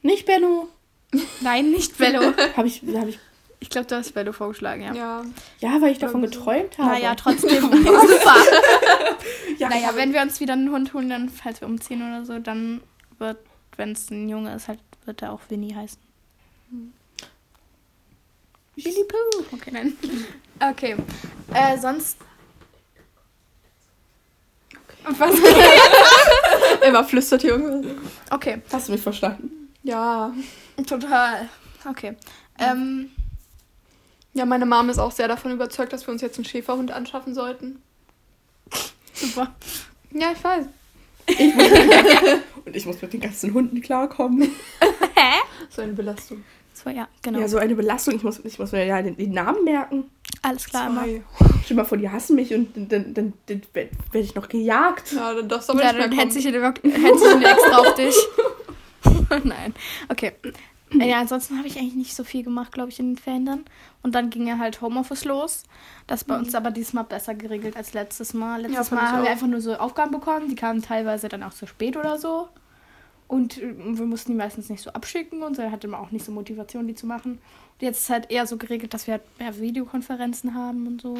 [0.01, 0.67] Nicht Benno.
[1.41, 2.33] Nein, nicht Bello.
[2.55, 3.20] Habe ich, hab ich.
[3.59, 4.94] Ich glaube, du hast Bello vorgeschlagen, ja.
[4.94, 5.24] Ja.
[5.59, 6.90] Ja, weil ich davon geträumt habe.
[6.90, 7.61] Naja, trotzdem.
[7.61, 8.35] Super.
[9.59, 12.40] ja, Naja, wenn wir uns wieder einen Hund holen, dann, falls wir umziehen oder so,
[12.40, 12.81] dann
[13.20, 13.37] wird,
[13.77, 16.00] wenn es ein Junge ist, halt, wird er auch Winnie heißen.
[18.77, 19.44] Winnie Pooh.
[19.51, 19.96] Okay, nein.
[20.72, 20.96] Okay.
[21.53, 22.18] Äh, sonst.
[25.03, 25.35] Was?
[26.81, 27.92] Emma flüstert hier irgendwas.
[28.31, 29.60] Okay, Hast du mich verstanden?
[29.83, 30.33] Ja.
[30.87, 31.50] total.
[31.89, 32.15] Okay.
[32.59, 33.11] Ähm,
[34.33, 37.33] Ja, meine Mom ist auch sehr davon überzeugt, dass wir uns jetzt einen Schäferhund anschaffen
[37.33, 37.81] sollten.
[39.13, 39.53] super.
[40.11, 40.65] Ja, ich weiß.
[42.65, 44.41] Und ich muss mit den ganzen Hunden klarkommen.
[44.81, 45.39] Hä?
[45.70, 46.44] So eine Belastung.
[46.74, 47.39] So, ja, genau.
[47.39, 48.15] Ja, so eine Belastung.
[48.15, 50.09] Ich muss, ich muss mir ja den, den Namen merken.
[50.41, 51.03] Alles klar, immer.
[51.03, 51.24] Zwei.
[51.63, 54.48] Stell dir mal vor, die hassen mich und dann, dann, dann, dann werde ich noch
[54.50, 55.11] gejagt.
[55.13, 56.22] Ja, dann darfst du aber Ja, nicht mehr dann kommen.
[56.22, 56.33] hetzt
[57.24, 58.15] sich ihn extra auf dich.
[59.44, 59.74] Nein.
[60.09, 60.33] Okay.
[60.44, 63.46] Äh, Ja, ansonsten habe ich eigentlich nicht so viel gemacht, glaube ich, in den Ferien
[63.46, 63.65] dann.
[64.03, 65.63] Und dann ging ja halt Homeoffice los.
[66.07, 68.63] Das ist bei uns aber diesmal besser geregelt als letztes Mal.
[68.63, 70.50] Letztes fand Mal haben wir einfach nur so Aufgaben bekommen.
[70.50, 72.50] Die kamen teilweise dann auch zu spät oder so.
[73.27, 76.25] Und äh, wir mussten die meistens nicht so abschicken und so hatte man auch nicht
[76.25, 77.33] so Motivation, die zu machen.
[77.33, 81.17] Und jetzt ist halt eher so geregelt, dass wir halt mehr Videokonferenzen haben und so.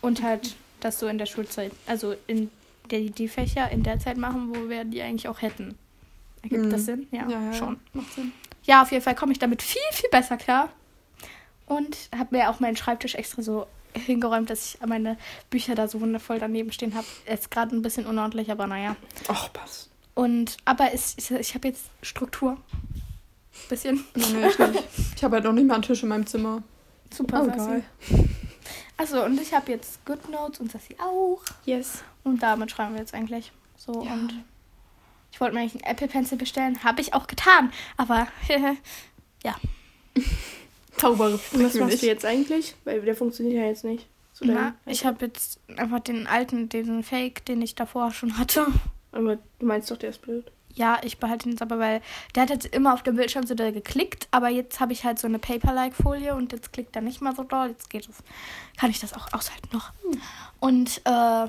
[0.00, 2.50] Und halt das so in der Schulzeit, also in
[2.90, 5.76] der, die Fächer in der Zeit machen, wo wir die eigentlich auch hätten.
[6.42, 6.70] Ergibt Mhm.
[6.70, 7.06] das Sinn?
[7.10, 7.52] Ja, Ja, ja.
[7.52, 7.78] schon.
[7.92, 8.32] Macht Sinn.
[8.64, 10.68] Ja, auf jeden Fall komme ich damit viel, viel besser klar.
[11.66, 15.16] Und habe mir auch meinen Schreibtisch extra so hingeräumt, dass ich meine
[15.50, 17.06] Bücher da so wundervoll daneben stehen habe.
[17.26, 18.96] Ist gerade ein bisschen unordentlich, aber naja.
[19.28, 19.90] Ach, passt.
[20.14, 22.56] Und aber es, es, ich habe jetzt Struktur.
[23.68, 24.04] Bisschen.
[24.14, 24.84] Nee, nee, ich nicht.
[25.16, 26.62] Ich habe halt noch nicht mal einen Tisch in meinem Zimmer.
[27.12, 27.84] Super, Oh, geil.
[28.96, 31.42] Achso, und ich habe jetzt GoodNotes und Sassi auch.
[31.64, 32.02] Yes.
[32.24, 33.52] Und damit schreiben wir jetzt eigentlich.
[33.76, 34.12] So Ja.
[34.14, 34.32] und
[35.32, 36.84] ich wollte mir eigentlich einen Apple Pencil bestellen.
[36.84, 37.72] Habe ich auch getan.
[37.96, 38.28] Aber
[40.96, 41.40] Zauberer.
[41.52, 42.74] Und was machst du jetzt eigentlich?
[42.84, 44.06] Weil der funktioniert ja jetzt nicht.
[44.34, 48.66] So na, ich habe jetzt einfach den alten, diesen Fake, den ich davor schon hatte.
[49.10, 50.50] Aber du meinst doch, der ist blöd.
[50.74, 52.00] Ja, ich behalte ihn jetzt aber, weil
[52.34, 55.18] der hat jetzt immer auf dem Bildschirm so doll geklickt, aber jetzt habe ich halt
[55.18, 57.68] so eine Paper-like-Folie und jetzt klickt er nicht mal so doll.
[57.68, 58.16] Jetzt geht es.
[58.78, 59.92] Kann ich das auch aushalten noch.
[60.60, 61.48] Und äh,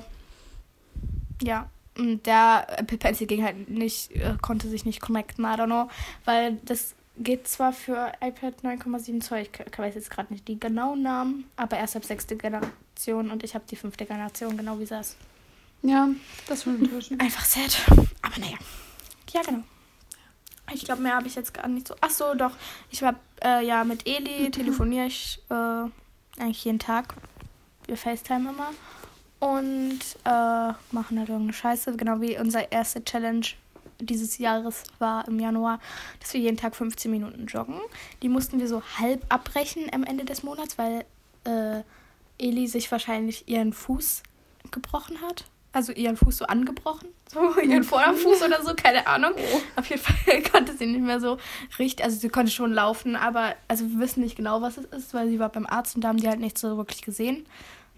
[1.42, 5.66] ja, und der Apple Pencil ging halt nicht, äh, konnte sich nicht connecten, I don't
[5.66, 5.88] know,
[6.24, 11.02] weil das geht zwar für iPad 9,7 Zoll, ich weiß jetzt gerade nicht die genauen
[11.02, 15.16] Namen, aber erst ab sechste Generation und ich habe die fünfte Generation, genau wie das.
[15.82, 16.08] Ja,
[16.48, 17.20] das schon enttäuschend.
[17.20, 17.76] Einfach sad.
[18.22, 18.56] Aber naja.
[19.32, 19.62] Ja, genau.
[20.72, 21.94] Ich glaube, mehr habe ich jetzt gar nicht so.
[22.00, 22.52] Ach so, doch.
[22.90, 25.54] Ich war äh, ja mit Eli, telefoniere ich äh,
[26.40, 27.14] eigentlich jeden Tag.
[27.86, 28.70] wir FaceTime immer
[29.44, 31.96] und äh, machen halt irgendeine Scheiße.
[31.96, 33.46] Genau wie unser erste Challenge
[34.00, 35.80] dieses Jahres war im Januar,
[36.20, 37.78] dass wir jeden Tag 15 Minuten joggen.
[38.22, 41.04] Die mussten wir so halb abbrechen am Ende des Monats, weil
[41.44, 41.82] äh,
[42.38, 44.22] Eli sich wahrscheinlich ihren Fuß
[44.70, 45.44] gebrochen hat.
[45.72, 47.08] Also ihren Fuß so angebrochen.
[47.34, 49.32] So ihren Vorderfuß oder so, keine Ahnung.
[49.74, 51.38] Auf jeden Fall konnte sie nicht mehr so
[51.80, 55.14] richtig, also sie konnte schon laufen, aber also wir wissen nicht genau, was es ist,
[55.14, 57.44] weil sie war beim Arzt und da haben die halt nicht so wirklich gesehen.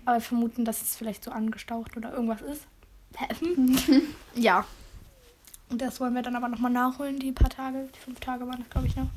[0.06, 2.66] Aber wir vermuten, dass es vielleicht so angestaucht oder irgendwas ist.
[4.34, 4.64] ja.
[5.68, 8.60] Und das wollen wir dann aber nochmal nachholen, die paar Tage, die fünf Tage waren
[8.60, 9.08] das, glaube ich, noch.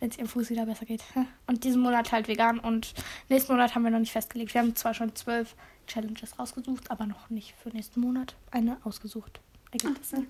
[0.00, 1.02] Wenn es ihrem Fuß wieder besser geht.
[1.46, 2.94] Und diesen Monat halt vegan und
[3.28, 4.52] nächsten Monat haben wir noch nicht festgelegt.
[4.52, 5.54] Wir haben zwar schon zwölf
[5.86, 9.40] Challenges rausgesucht, aber noch nicht für nächsten Monat eine ausgesucht.
[9.70, 10.26] Ergibt das Sinn?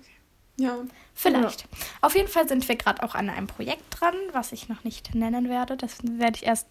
[0.57, 0.77] Ja.
[1.13, 1.67] Vielleicht.
[2.01, 5.13] Auf jeden Fall sind wir gerade auch an einem Projekt dran, was ich noch nicht
[5.13, 5.75] nennen werde.
[5.75, 6.67] Das werde ich erst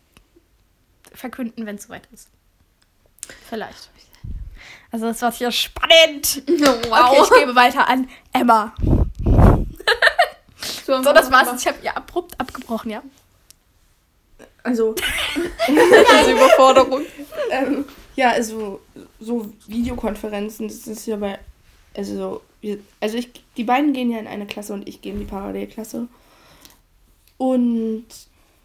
[1.13, 2.31] verkünden, wenn es soweit ist.
[3.55, 3.89] Vielleicht.
[4.91, 6.43] Also das war hier spannend.
[6.49, 8.75] Okay, ich gebe weiter an Emma.
[10.87, 11.61] So, das war's.
[11.61, 13.03] Ich habe ja abrupt abgebrochen, ja.
[14.63, 14.95] Also,
[15.67, 17.03] Diese Überforderung.
[17.51, 17.85] ähm,
[18.17, 18.81] ja, also
[19.21, 21.39] so Videokonferenzen, das ist ja bei,
[21.97, 25.21] also, wir, also ich, die beiden gehen ja in eine Klasse und ich gehe in
[25.21, 26.09] die Parallelklasse.
[27.39, 28.07] Und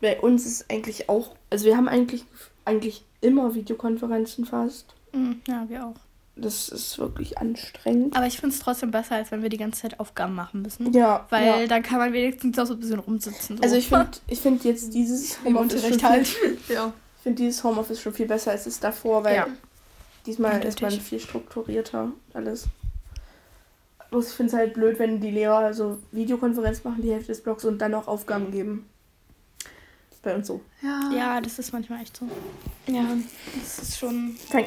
[0.01, 2.23] bei uns ist eigentlich auch, also wir haben eigentlich,
[2.69, 4.93] eigentlich immer Videokonferenzen fast.
[5.13, 5.95] Mhm, Ja, wir auch.
[6.35, 8.15] Das ist wirklich anstrengend.
[8.15, 10.93] Aber ich finde es trotzdem besser, als wenn wir die ganze Zeit Aufgaben machen müssen.
[10.93, 11.67] Ja, Weil ja.
[11.67, 13.57] dann kann man wenigstens auch so ein bisschen rumsitzen.
[13.57, 13.63] So.
[13.63, 16.59] Also ich finde ich find jetzt dieses Homeoffice schon Unterricht viel, halt.
[16.69, 16.93] Ja.
[17.17, 19.47] ich finde dieses Homeoffice schon viel besser als es davor, weil Ja.
[20.25, 22.67] diesmal ist man viel strukturierter alles.
[24.09, 27.43] Bloß ich finde es halt blöd, wenn die Lehrer so Videokonferenz machen, die Hälfte des
[27.43, 28.87] Blogs und dann noch Aufgaben geben.
[30.19, 30.61] Ist bei uns so.
[30.81, 31.11] Ja.
[31.15, 32.27] Ja, das ist manchmal echt so.
[32.87, 33.05] Ja.
[33.59, 34.35] Das ist schon.
[34.51, 34.65] Kein,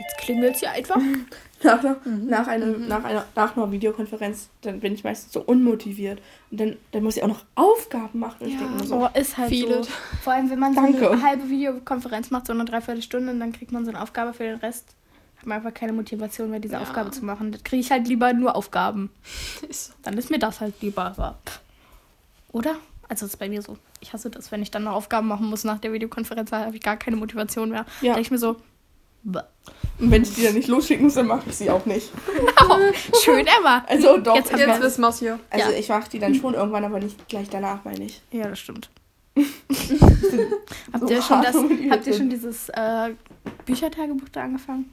[0.00, 0.96] Jetzt klingelt sie einfach.
[1.62, 6.20] nach, einer, nach, einem, nach, einer, nach einer Videokonferenz, dann bin ich meistens so unmotiviert.
[6.50, 8.48] Und dann, dann muss ich auch noch Aufgaben machen.
[8.48, 8.58] Ja.
[8.58, 9.84] denke so, Oh, ist halt Viele.
[9.84, 9.90] so.
[10.22, 11.10] Vor allem, wenn man so Danke.
[11.10, 14.44] eine halbe Videokonferenz macht, so eine Dreiviertelstunde, und dann kriegt man so eine Aufgabe für
[14.44, 14.94] den Rest.
[15.36, 16.80] Hat man einfach keine Motivation mehr, diese Ja.
[16.80, 17.52] Aufgabe zu machen.
[17.52, 19.10] Das kriege ich halt lieber nur Aufgaben.
[19.68, 19.92] Ist so.
[20.02, 21.04] Dann ist mir das halt lieber.
[21.06, 21.38] Aber.
[22.52, 22.76] Oder?
[23.08, 23.76] Also das ist bei mir so.
[24.00, 26.76] Ich hasse das, wenn ich dann noch Aufgaben machen muss nach der Videokonferenz, da habe
[26.76, 27.84] ich gar keine Motivation mehr.
[28.00, 28.14] Ja.
[28.14, 28.56] denke ich mir so,
[29.24, 29.40] bäh.
[29.98, 32.10] und wenn ich die dann nicht losschicken muss, dann mache ich sie auch nicht.
[33.22, 33.84] schön, Emma.
[33.88, 34.36] Also doch.
[34.36, 35.40] Jetzt ich wir- Jetzt wissen wir's hier.
[35.50, 35.76] Also Ja.
[35.78, 38.22] ich mache die dann schon irgendwann, aber nicht gleich danach, meine ich.
[38.30, 38.88] Ja, das stimmt.
[39.36, 41.54] habt, So ihr schon das,
[41.90, 43.10] habt ihr schon dieses äh,
[43.66, 44.92] Büchertagebuch da angefangen?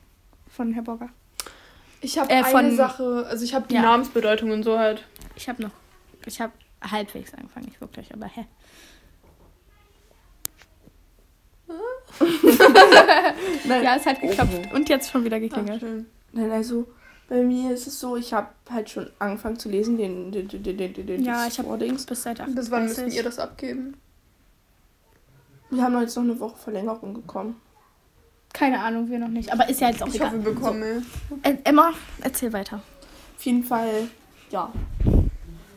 [0.50, 1.10] Von Herr Bogger?
[2.02, 3.82] Ich habe Äh, eine von- Sache, also ich habe die Ja.
[3.82, 5.04] Namensbedeutung und so halt.
[5.36, 5.72] Ich habe noch.
[6.26, 8.46] Ich habe halbwegs angefangen, nicht wirklich, aber hä.
[11.68, 11.78] Nein,
[13.68, 14.74] Ja, es hat geklappt.
[14.74, 15.84] Und jetzt schon wieder geklingelt.
[16.32, 16.88] nein, also
[17.28, 20.64] bei mir ist es so, ich habe halt schon angefangen zu lesen, den, den, den,
[20.64, 23.16] den, den, den Ja, ich habe bis seit Bis wann müsst 38.
[23.16, 23.96] ihr das abgeben?
[25.72, 27.60] Wir haben jetzt noch eine Woche Verlängerung bekommen.
[28.54, 29.52] Keine Ahnung, wir noch nicht.
[29.52, 30.28] Aber ist ja jetzt auch Ich egal.
[30.28, 31.06] hoffe, wir bekommen.
[31.42, 32.82] Äh, Emma, erzähl weiter.
[33.38, 34.08] Auf jeden Fall,
[34.52, 34.72] ja.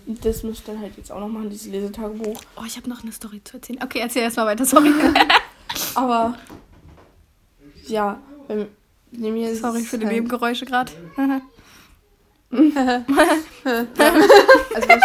[0.07, 2.40] Und das muss ich dann halt jetzt auch noch machen, dieses Lesetagebuch.
[2.57, 3.81] Oh, ich habe noch eine Story zu erzählen.
[3.83, 4.92] Okay, erzähl erst mal weiter, sorry.
[5.94, 6.38] Aber
[7.87, 8.66] ja, bei
[9.11, 10.92] bei mir ist sorry für die halt, Nebengeräusche gerade.
[14.74, 15.03] Also was,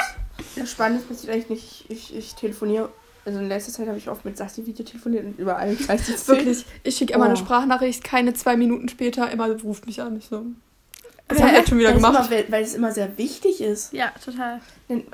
[0.56, 1.86] was Spannendes passiert eigentlich nicht.
[1.90, 2.90] Ich, ich telefoniere,
[3.26, 6.28] also in letzter Zeit habe ich oft mit Sassi Video telefoniert und über allen Kreis
[6.28, 7.28] Wirklich, ich schicke immer Oh.
[7.28, 10.18] eine Sprachnachricht, keine zwei Minuten später, immer ruft mich an.
[10.18, 10.46] Ich so.
[11.28, 12.28] Das haben wir jetzt schon wieder weil, es gemacht.
[12.30, 13.94] immer, weil, weil es immer sehr wichtig ist.
[13.94, 14.60] ja, total.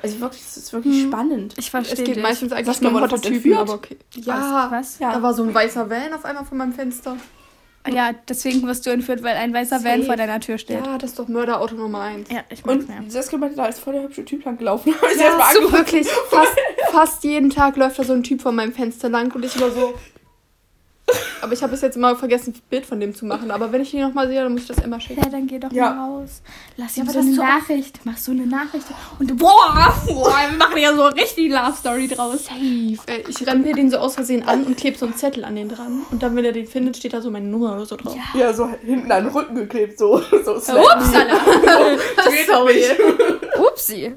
[0.01, 1.07] Also wirklich, es ist wirklich Mhm.
[1.07, 1.53] spannend.
[1.57, 2.23] Ich Es verstehe geht dich.
[2.23, 3.97] meistens eigentlich nur du um Prototypen, aber okay.
[4.15, 4.99] Ja, Was?
[4.99, 5.13] Ja.
[5.13, 7.15] da war so ein weißer Van auf einmal vor meinem Fenster.
[7.87, 10.03] Ja, deswegen wirst du entführt, weil ein weißer Van Safe.
[10.05, 10.85] vor deiner Tür steht.
[10.85, 12.29] Ja, das ist doch Mörderauto Nummer 1.
[12.29, 13.01] Ja, ich mag's Und mehr.
[13.07, 14.93] Saskia meinte, da ist voll der hübsche Typ lang gelaufen.
[15.17, 16.07] Ja, so wirklich.
[16.29, 16.55] Fast,
[16.91, 19.71] fast jeden Tag läuft da so ein Typ vor meinem Fenster lang und ich immer
[19.71, 19.93] so.
[21.41, 23.49] Aber ich habe es jetzt immer vergessen, ein Bild von dem zu machen.
[23.51, 25.21] Aber wenn ich ihn nochmal sehe, dann muss ich das immer schicken.
[25.23, 25.91] Ja, dann geh doch Ja.
[25.91, 26.41] mal raus.
[26.77, 27.99] Lass Ja, ihm aber so das eine so- Nachricht.
[28.03, 28.85] Mach so eine Nachricht.
[29.19, 32.45] Und boah, boah, wir machen ja so richtig Love Story draus.
[32.45, 32.57] Safe.
[33.07, 35.69] Ey, Ich rempel den so aus Versehen an und klebe so einen Zettel an den
[35.69, 36.01] dran.
[36.11, 38.15] Und dann, wenn er den findet, steht da so meine Nummer oder so drauf.
[38.33, 40.21] Ja, so hinten an den Rücken geklebt, so.
[40.45, 41.35] so slap Upsala.
[42.47, 42.83] Sorry.
[43.57, 44.13] Upsi.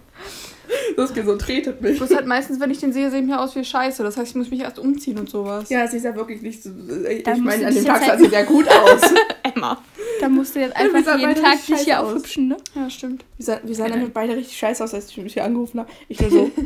[0.97, 1.99] Das geht so, tretet mich.
[1.99, 4.03] Bloß halt meistens, wenn ich den sehe, sehe ich mir aus wie Scheiße.
[4.03, 5.69] Das heißt, ich muss mich erst umziehen und sowas.
[5.71, 6.71] Ja, sie sah wirklich nicht so.
[7.11, 9.03] Ich Dann meine, an dem Tag jetzt sah halt- sie sehr gut aus.
[9.55, 9.83] Emma.
[10.21, 12.09] Da musst du jetzt einfach sahen jeden Tag dich hier aus.
[12.09, 12.57] aufhübschen, ne?
[12.75, 13.25] Ja, stimmt.
[13.39, 15.91] Wir sahen, wir sahen dann beide richtig scheiße aus, als ich mich hier angerufen habe.
[16.09, 16.51] Ich nur so,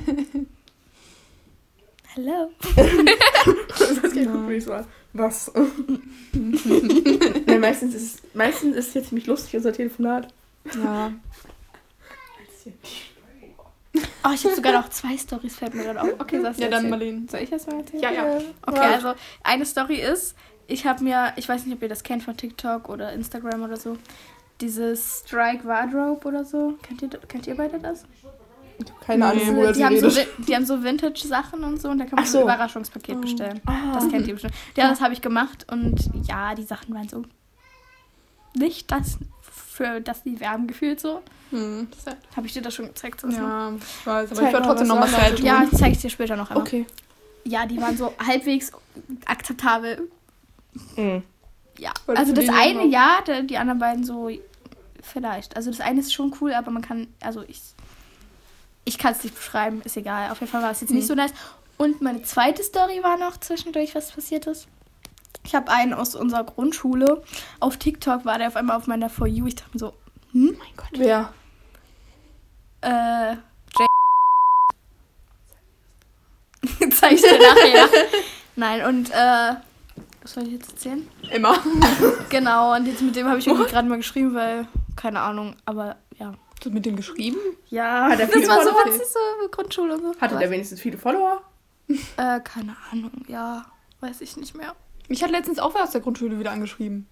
[2.15, 2.51] Hello.
[3.79, 4.73] das geht wirklich so.
[5.13, 5.51] Was?
[6.33, 10.29] Nein, meistens ist es meistens ist es jetzt ziemlich lustig, unser Telefonat.
[10.75, 11.13] Ja.
[14.25, 16.09] Oh, ich habe sogar noch zwei Stories, fällt mir gerade auf.
[16.19, 16.91] Okay, sagst du Ja, dann?
[16.91, 17.27] Marlene.
[17.31, 18.03] Soll ich erst mal erzählen?
[18.03, 18.39] Ja, ja.
[18.67, 20.35] Okay, also eine Story ist,
[20.67, 23.77] ich habe mir, ich weiß nicht, ob ihr das kennt von TikTok oder Instagram oder
[23.77, 23.97] so,
[24.61, 26.75] dieses Strike Wardrobe oder so.
[26.83, 28.05] Kennt ihr, kennt ihr beide das?
[29.07, 29.55] Keine Ahnung, Nee.
[29.55, 32.39] worüber die, haben so, die haben so Vintage-Sachen und so und da kann man so
[32.39, 32.45] ein.
[32.45, 33.61] Überraschungspaket bestellen.
[33.65, 33.95] Ah.
[33.95, 34.55] Das kennt ihr bestimmt.
[34.77, 35.97] Ja, das habe ich gemacht und
[36.29, 37.23] ja, die Sachen waren so
[38.55, 39.19] nicht das,
[39.77, 41.21] für das die werben gefühlt so.
[41.51, 41.89] Hm.
[42.03, 42.17] Sad.
[42.35, 43.21] Habe ich dir das schon gezeigt?
[43.21, 43.47] sonst noch?
[43.47, 45.37] Ja, ich weiß, aber Zeig ich wollte mal, trotzdem noch sad so?
[45.37, 45.45] tun.
[45.47, 46.67] Ja, ich zeige es dir später noch einmal.
[46.67, 46.87] Okay.
[47.45, 48.73] Ja, die waren so halbwegs
[49.27, 50.11] akzeptabel.
[50.97, 51.23] Mhm.
[51.79, 54.31] Ja, Wolltest also das eine ja, die anderen beiden so
[55.03, 55.57] vielleicht.
[55.57, 57.61] Also das eine ist schon cool, aber man kann, also ich,
[58.85, 60.31] ich kann es nicht beschreiben, ist egal.
[60.31, 61.09] Auf jeden Fall war es jetzt nicht Mhm.
[61.09, 61.33] so nice.
[61.77, 64.67] Und meine zweite Story war noch zwischendurch, was passiert ist.
[65.47, 67.23] Ich habe einen aus unserer Grundschule.
[67.61, 69.47] Auf TikTok war der auf einmal auf meiner For You.
[69.47, 69.95] Ich dachte mir so,
[70.33, 70.89] hm, mein Gott.
[70.93, 71.33] Wer?
[72.81, 73.37] Äh,
[73.79, 73.87] Jay.
[76.91, 77.89] Zeig ich dir nachher.
[78.57, 79.55] Nein, und, äh,
[80.23, 81.09] was soll ich jetzt erzählen?
[81.33, 81.57] Immer.
[82.29, 85.97] Genau, und jetzt mit dem habe ich irgendwie gerade mal geschrieben, weil, keine Ahnung, aber
[86.19, 86.35] ja.
[86.55, 87.39] Hast du mit dem geschrieben?
[87.69, 88.87] Ja, Hat das war so Follower?
[88.87, 90.21] witzig, so Grundschule und so.
[90.21, 91.41] Hatte der wenigstens viele Follower?
[92.17, 93.65] Äh, keine Ahnung, ja,
[94.01, 94.75] weiß ich nicht mehr.
[95.09, 97.07] Mich hat letztens auch wer aus der Grundschule wieder angeschrieben.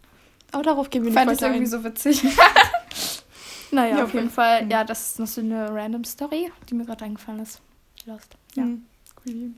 [0.53, 1.71] Aber darauf gehen wir Ich nicht fand das weiter irgendwie ein.
[1.71, 2.23] so witzig.
[3.71, 4.31] naja, Ja, auf jeden.
[4.31, 7.61] Fall, ja, das ist noch so eine random Story, die mir gerade eingefallen ist.
[8.07, 8.37] Lost.
[8.55, 8.65] Ja.
[8.65, 8.85] Hm.
[9.23, 9.55] Creepy.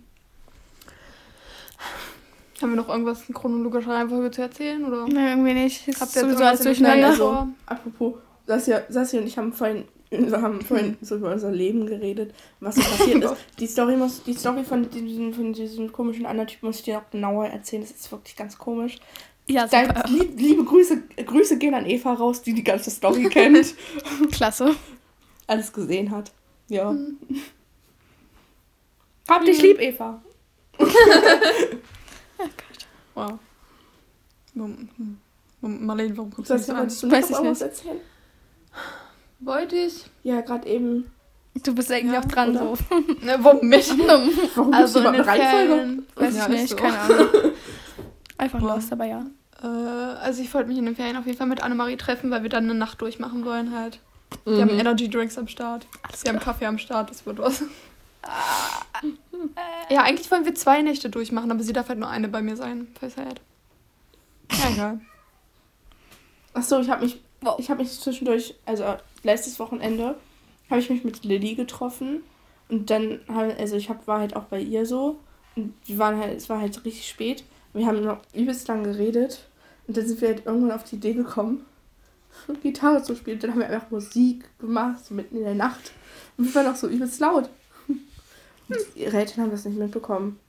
[2.63, 4.83] Haben wir noch irgendwas in chronologischer Reihenfolge zu erzählen?
[4.85, 5.07] Oder?
[5.07, 5.87] Nee, irgendwie nicht.
[5.89, 7.13] Ist Habt ihr jetzt sowieso alles durcheinander.
[7.13, 7.49] Vor?
[7.67, 8.15] Apropos,
[8.47, 12.83] Sassi und ich haben vorhin, wir haben vorhin so über unser Leben geredet, was so
[12.83, 13.35] passiert ist.
[13.59, 16.95] Die Story, muss, die Story von diesem, von diesem komischen anderen Typ muss ich dir
[16.99, 17.83] noch genauer erzählen.
[17.83, 18.99] Das ist wirklich ganz komisch.
[19.49, 20.05] Ja, Dein, super.
[20.09, 23.75] lieb, liebe Grüße, Grüße gehen an Eva raus, die die ganze Story kennt,
[24.33, 24.75] Klasse.
[25.47, 26.33] alles gesehen hat.
[26.69, 26.91] Ja.
[26.91, 27.17] Hm.
[29.29, 30.21] Hab dich lieb, Eva.
[33.15, 33.39] Wow.
[34.55, 35.19] Mom- hm.
[35.61, 36.87] Mom- Marlene, warum guckst du so an?
[36.89, 37.61] Weiß ich nicht.
[37.63, 38.01] erzählen?
[39.47, 40.05] Wollte ich?
[40.25, 41.11] Ja, gerade eben.
[41.63, 42.77] Du bist eigentlich Ja, auch dran, oder?
[42.77, 42.95] so.
[43.25, 43.89] Ne, warum mich?
[44.55, 45.67] Warum Also in du eine Reihenfolge?
[45.69, 46.77] Ferien, weiß Ja, ich nicht, so.
[46.77, 47.29] keine Ahnung.
[48.37, 48.75] Einfach Ja.
[48.75, 49.25] lost, aber ja.
[49.63, 52.43] Äh, also ich wollte mich in den Ferien auf jeden Fall mit Annemarie treffen, weil
[52.43, 54.01] wir dann eine Nacht durchmachen wollen halt.
[54.45, 54.81] Wir haben Mhm.
[54.81, 55.87] Energy Drinks am Start.
[56.03, 57.63] Alles Wir haben Kaffee am Start, das wird was.
[59.89, 62.57] Ja, eigentlich wollen wir zwei Nächte durchmachen, aber sie darf halt nur eine bei mir
[62.57, 62.89] sein.
[62.99, 63.41] Voll sad.
[64.53, 65.01] Ja, egal.
[66.53, 67.59] Achso, ich habe mich, Wow.
[67.59, 68.85] ich habe mich zwischendurch, also
[69.23, 70.17] letztes Wochenende,
[70.69, 72.23] habe ich mich mit Lilly getroffen
[72.69, 75.21] und dann, haben, also ich hab, war halt auch bei ihr so
[75.55, 77.45] und wir waren halt, es war halt richtig spät.
[77.73, 79.47] Wir haben noch übelst lang geredet
[79.87, 81.65] und dann sind wir halt irgendwann auf die Idee gekommen,
[82.63, 83.39] Gitarre zu spielen.
[83.39, 85.93] Dann haben wir einfach Musik gemacht, so mitten in der Nacht
[86.37, 87.49] und wir waren auch so übelst laut.
[88.69, 90.41] Und ihre Eltern haben das nicht mitbekommen.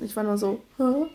[0.00, 1.06] Ich, war nur so, Hä?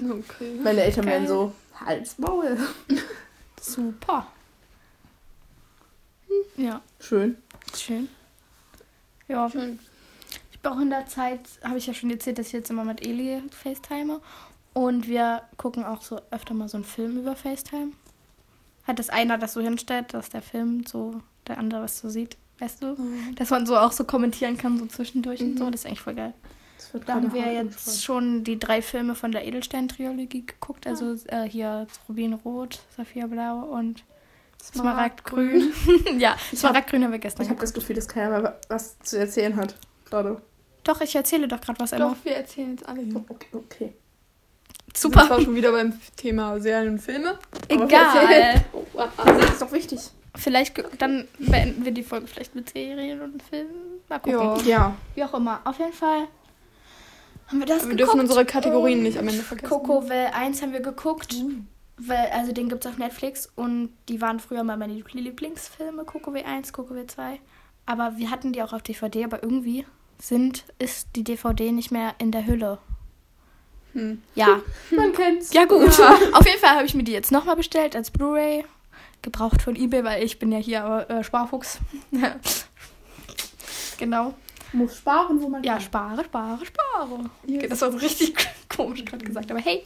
[0.00, 0.60] Okay.
[0.64, 1.14] meine Eltern Geil.
[1.14, 2.16] wären so, Hals,
[3.64, 4.26] Super.
[6.56, 7.36] Ja, Schön.
[7.74, 8.08] schön.
[9.28, 9.78] Ja, Schön.
[10.52, 12.84] ich bin auch in der Zeit, habe ich ja schon erzählt, dass ich jetzt immer
[12.84, 14.20] mit Eli FaceTime.
[14.74, 17.92] Und wir gucken auch so öfter mal so einen Film über FaceTime.
[18.86, 22.36] Hat das einer das so hinstellt, dass der Film so, der andere was so sieht,
[22.58, 22.96] weißt du?
[23.36, 25.70] Dass man so auch so kommentieren kann, so zwischendurch und so.
[25.70, 26.34] Das ist eigentlich voll geil.
[26.94, 27.96] Wird Da haben wir jetzt gespannt.
[27.98, 30.86] schon die drei Filme von der Edelstein-Trilogie geguckt.
[30.86, 34.04] Also äh, hier Rubinrot, Saphir Blau und
[34.62, 35.72] Smaragdgrün.
[36.18, 39.56] ja, Smaragdgrün haben wir gestern Ich habe das Gefühl, dass keiner mehr was zu erzählen
[39.56, 39.74] hat.
[40.08, 40.40] Gerade.
[40.84, 41.90] Doch, ich erzähle doch gerade was.
[41.90, 43.00] Doch, wir erzählen jetzt alle.
[43.00, 43.16] hier.
[43.16, 43.48] Okay.
[43.52, 43.78] okay.
[43.80, 43.90] Wir
[44.94, 45.26] sind Super.
[45.26, 47.40] zwar schon wieder beim Thema Serien und Filme.
[47.72, 48.64] Aber Egal.
[49.16, 49.98] Das ist doch wichtig.
[50.36, 54.00] Vielleicht, dann beenden wir die Folge vielleicht mit Serien und Filmen.
[54.08, 54.64] Mal gucken.
[54.64, 54.78] Ja.
[54.78, 54.96] Ja.
[55.16, 55.60] Wie auch immer.
[55.64, 56.28] Auf jeden Fall
[57.46, 58.00] haben wir das Aber wir geguckt.
[58.00, 59.68] dürfen unsere Kategorien und nicht am Ende vergessen.
[59.68, 61.34] Coco Well 1 haben wir geguckt.
[61.96, 66.32] Weil, also den gibt es auf Netflix und die waren früher mal meine Lieblingsfilme, Coco
[66.32, 67.38] W1, Coco W2.
[67.86, 69.86] Aber wir hatten die auch auf DVD, aber irgendwie
[70.18, 72.78] sind, ist die DVD nicht mehr in der Hülle.
[73.92, 74.22] Hm.
[74.34, 75.52] Ja, Man kennt's.
[75.52, 76.00] ja gut.
[76.32, 78.64] Auf jeden Fall habe ich mir die jetzt nochmal bestellt als Blu-ray.
[79.22, 81.78] Gebraucht von Ebay, weil ich bin ja hier äh, Sparfuchs.
[83.98, 84.34] genau.
[84.74, 85.82] Muss sparen, wo man Ja, kann.
[85.82, 87.30] spare, spare, spare.
[87.44, 88.34] Okay, das war so richtig
[88.74, 89.82] komisch gerade gesagt, aber hey.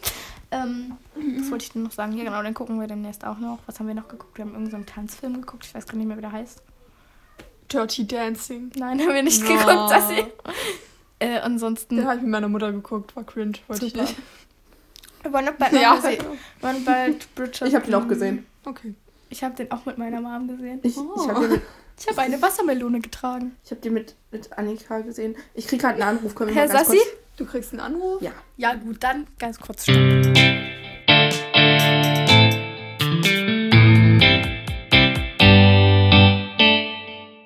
[0.51, 2.17] Ähm, was wollte ich denn noch sagen?
[2.17, 3.59] Ja, genau, dann gucken wir demnächst auch noch.
[3.67, 4.39] Was haben wir noch geguckt?
[4.39, 5.67] Wir haben irgendeinen so Tanzfilm geguckt.
[5.67, 6.63] Ich weiß gar nicht mehr, wie der heißt.
[7.71, 8.73] Dirty Dancing.
[8.77, 9.57] Nein, haben wir nicht Ja.
[9.57, 10.25] geguckt, Sassi.
[11.19, 11.97] Äh, ansonsten.
[11.97, 14.17] Den habe ich mit meiner Mutter geguckt, war cringe, wollte ich nicht.
[15.23, 16.03] Wir wollen noch bald, Ja.
[16.03, 16.19] Wir
[16.63, 17.69] wollen bald Bridgerton.
[17.69, 18.47] Ich habe den auch gesehen.
[18.65, 18.95] okay.
[19.31, 20.81] Ich habe den auch mit meiner Mom gesehen.
[20.83, 21.13] Ich, Oh.
[21.23, 21.63] ich habe den, mit-
[22.01, 23.57] Ich habe eine Wassermelone getragen.
[23.65, 25.37] ich hab den mit, mit Annika gesehen.
[25.55, 26.35] Ich krieg gerade einen Anruf.
[26.35, 26.99] Können wir Herr mal ganz Sassi?
[26.99, 27.11] kurz...
[27.37, 28.21] Du kriegst einen Anruf?
[28.21, 28.33] Ja.
[28.57, 29.97] Ja, gut, dann ganz kurz stopp.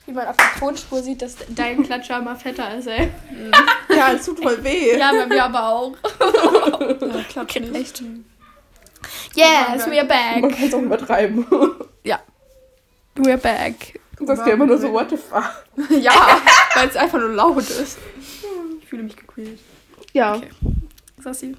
[0.07, 3.09] Wie man auf der Tonspur sieht, dass dein Klatscher immer fetter ist, ey.
[3.95, 4.99] Ja, es tut voll weh.
[4.99, 5.97] Ja, bei mir aber auch.
[7.01, 7.75] Ja, klappt nicht.
[7.75, 8.03] Echt?
[9.35, 10.57] Yes, we're Man back.
[10.57, 11.47] kann es auch übertreiben.
[13.15, 14.01] We're back.
[14.23, 15.65] Du sagst ja immer nur so, what the fuck.
[15.91, 16.41] Ja,
[16.75, 17.99] weil es einfach nur laut ist.
[18.81, 19.59] Ich fühle mich gequält.
[20.13, 20.37] Ja.
[20.37, 20.51] Okay.
[21.19, 21.57] Sassi.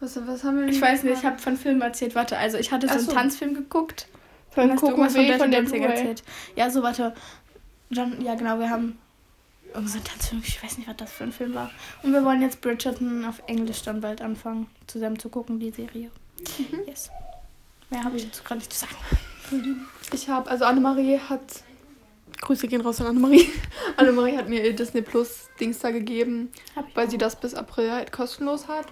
[0.00, 2.14] Was, was haben wir denn Ich weiß nicht, ich habe von Filmen erzählt.
[2.14, 3.12] Warte, also ich hatte so Ach einen so.
[3.12, 4.08] Tanzfilm geguckt.
[4.50, 6.22] Von Hast du irgendwas von Dirty von der Dancing erzählt?
[6.54, 7.14] Ja, so, warte.
[7.90, 8.98] John, ja, genau, wir haben
[9.74, 11.70] irgend so einen Tanzfilm, ich weiß nicht, was das für ein Film war.
[12.02, 16.10] Und wir wollen jetzt Bridgerton auf Englisch dann bald anfangen, zusammen zu gucken, die Serie.
[16.86, 17.10] Yes.
[17.90, 18.96] Mehr habe ich dazu gerade nicht zu sagen.
[20.12, 21.40] Ich habe, also Annemarie hat.
[22.42, 23.48] Grüße gehen raus an Annemarie.
[23.96, 27.10] Annemarie hat mir ihr Disney Plus Dings da gegeben, Hab ich weil auch.
[27.10, 28.86] sie das bis April halt kostenlos hat.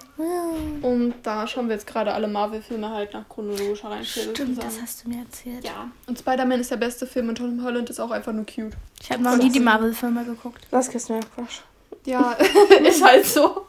[0.81, 5.05] Und da schauen wir jetzt gerade alle Marvel-Filme halt nach chronologischer Reihenfolge Stimmt, das hast
[5.05, 5.63] du mir erzählt.
[5.65, 5.91] Ja.
[6.07, 8.73] Und Spider-Man ist der beste Film und Tom Holland ist auch einfach nur cute.
[9.03, 10.67] Ich habe noch nie die Marvel-Filme geguckt.
[10.71, 11.63] Das ist mein Crush.
[12.07, 12.33] Ja,
[12.87, 13.67] ist halt so.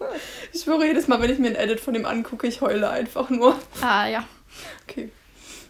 [0.54, 3.30] Ich schwöre, jedes Mal, wenn ich mir ein Edit von dem angucke, ich heule einfach
[3.30, 3.56] nur.
[3.82, 4.24] Ah, ja.
[4.88, 5.10] Okay.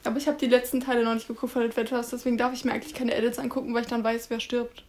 [0.05, 2.71] Aber ich habe die letzten Teile noch nicht geguckt von Adventures, deswegen darf ich mir
[2.73, 4.83] eigentlich keine Edits angucken, weil ich dann weiß, wer stirbt.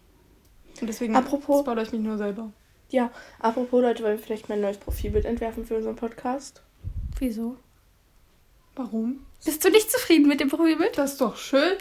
[0.80, 2.52] Und deswegen Apropos- spoilere ich mich nur selber.
[2.90, 6.62] Ja, apropos Leute, wollen wir vielleicht mein neues Profilbild entwerfen für unseren Podcast?
[7.18, 7.56] Wieso?
[8.76, 9.24] Warum?
[9.44, 10.96] Bist du nicht zufrieden mit dem Profilbild?
[10.98, 11.74] Das ist doch schön.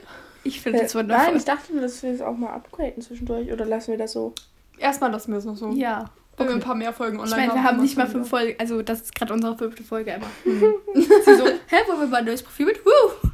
[0.44, 1.26] Ich finde das Äh, wundervoll.
[1.28, 3.52] Nein, ich dachte nur, dass wir es auch mal upgraden zwischendurch.
[3.52, 4.34] Oder lassen wir das so?
[4.78, 5.72] Erstmal lassen wir es noch so.
[5.72, 6.06] ja.
[6.38, 6.62] Wenn wir okay.
[6.62, 8.30] ein paar mehr Folgen Ich online meine, wir haben nicht mal wir fünf.
[8.30, 8.56] Folgen.
[8.60, 10.28] Also, das ist gerade unsere fünfte Folge, Emma.
[10.44, 12.86] Sie so, hä, wollen wir mal ein neues Profil mit?
[12.86, 13.30] Woo!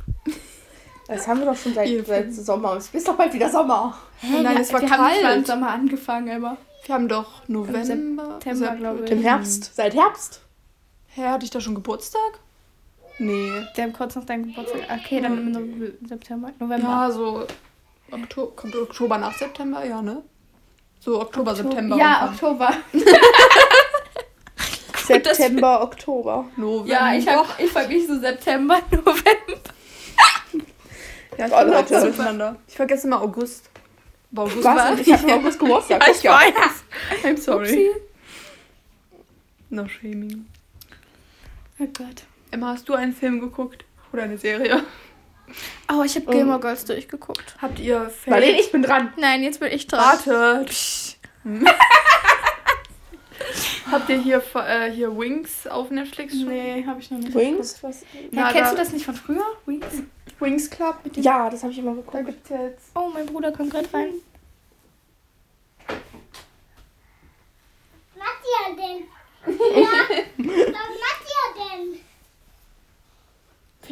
[1.07, 2.75] Das haben wir doch schon seit, seit Sommer.
[2.77, 3.97] Es ist doch bald wieder Sommer.
[4.19, 5.47] Hä, Nein, wir, es war wir haben nicht mal im kalt.
[5.47, 6.57] Sommer angefangen, Emma.
[6.85, 8.39] Wir haben doch November.
[8.39, 9.11] September, glaube ich.
[9.11, 9.75] Im Herbst.
[9.75, 10.41] Seit Herbst.
[11.07, 12.39] Hä, hatte ich da schon Geburtstag?
[13.17, 13.51] Nee.
[13.75, 14.81] Wir haben kurz nach deinem Geburtstag.
[14.89, 16.87] Okay, dann im September, November.
[16.87, 17.45] Ja, so
[18.09, 20.23] Oktober, kommt Oktober nach September, ja, ne?
[21.03, 21.97] So Oktober, September.
[21.97, 22.29] Ja.
[22.31, 22.71] Oktober.
[25.07, 26.45] September, Oktober.
[26.55, 26.87] November.
[26.93, 29.59] Ja, ich, hab, ich vergleiche so September, November.
[31.37, 31.99] Ja, ich Oh, Leute.
[31.99, 32.55] so durcheinander.
[32.67, 33.69] Ich vergesse immer August.
[34.31, 34.75] Aber August Was?
[34.77, 36.05] war Ich habe August Geburtstag.
[36.07, 36.53] Ja, ich weiß.
[37.23, 37.65] I'm sorry.
[37.65, 37.89] Upsi.
[39.69, 40.45] No shaming.
[41.79, 42.23] Oh Gott.
[42.51, 43.85] Emma, hast du einen Film geguckt?
[44.13, 44.83] Oder eine Serie?
[45.91, 46.32] Oh, ich habe Oh.
[46.32, 47.56] Gilmore Girls durchgeguckt.
[47.62, 49.12] Habt ihr Marlene, ich bin dran.
[49.17, 49.99] Nein, jetzt bin ich dran.
[50.25, 50.65] Warte.
[53.91, 56.47] Habt ihr hier, äh, hier Wings auf Netflix schon?
[56.47, 57.34] Nee, habe ich noch nicht.
[57.36, 57.84] Wings?
[57.84, 58.01] Was?
[58.13, 59.43] Ja, Na, kennst da- du das nicht von früher?
[59.65, 60.04] Wings?
[60.39, 62.25] Wings Club mit dem Ja, das habe ich immer Da geguckt.
[62.25, 62.91] gibt's jetzt.
[62.95, 64.13] Oh, mein Bruder kommt gerade rein.
[68.17, 69.08] macht ihr denn?
[69.84, 71.99] Ja, was macht ihr denn?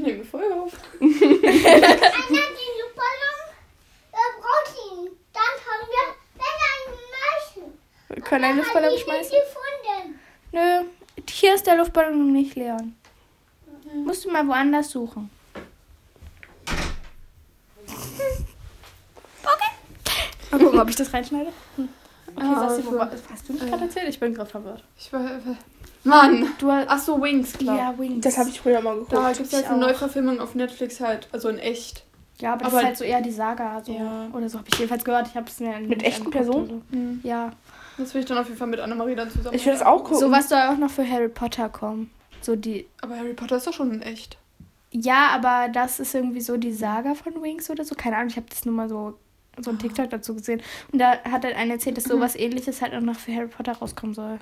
[0.01, 0.73] Nehmen Folge auf.
[0.99, 1.19] Einer den
[2.81, 3.39] Luftballon,
[4.12, 5.09] er braucht ihn.
[5.33, 7.79] Dann haben wir, wenn er ihn möchten.
[8.09, 9.31] Wir können einen Luftballon schmeißen.
[9.39, 10.19] gefunden.
[10.51, 12.95] Nö, hier ist der Luftballon noch nicht, Leon.
[14.05, 15.29] Musst du mal woanders suchen.
[19.43, 19.71] Okay.
[20.51, 21.51] Mal gucken, ob ich das reinschneide.
[21.75, 21.89] Hm.
[22.35, 24.09] Okay, Ah, Sassi, wo hast du nicht gerade erzählt?
[24.09, 24.83] Ich bin gerade verwirrt.
[24.97, 25.21] Ich war.
[26.03, 26.47] Mann!
[26.59, 27.77] Du hast, Ach so, Wings Club.
[27.77, 28.23] ja, Wings.
[28.23, 29.13] Das habe ich früher mal geguckt.
[29.13, 29.79] Da gibt's ich jetzt eine.
[29.79, 32.03] Neuverfilmung auf Netflix halt, also in echt.
[32.39, 33.81] ja, aber, das aber- ist halt so eher die Saga.
[33.83, 33.91] So.
[33.93, 34.27] Ja.
[34.33, 35.27] Oder so habe ich jedenfalls gehört.
[35.27, 36.83] Ich habe es mir Mit echten Personen?
[37.21, 37.27] So.
[37.27, 37.51] Ja.
[37.97, 39.53] Das will ich dann auf jeden Fall mit Annemarie dann zusammen.
[39.55, 40.19] Ich will das auch gucken.
[40.19, 42.09] Sowas soll auch noch für Harry Potter kommen.
[42.41, 42.88] So die.
[43.01, 44.38] Aber Harry Potter ist doch schon in echt.
[44.91, 47.93] Ja, aber das ist irgendwie so die Saga von Wings oder so.
[47.95, 49.19] Keine Ahnung, ich habe das nur mal so,
[49.59, 50.62] so ein TikTok dazu gesehen.
[50.93, 53.73] Und da hat halt einer erzählt, dass sowas ähnliches halt auch noch für Harry Potter
[53.73, 54.39] rauskommen soll.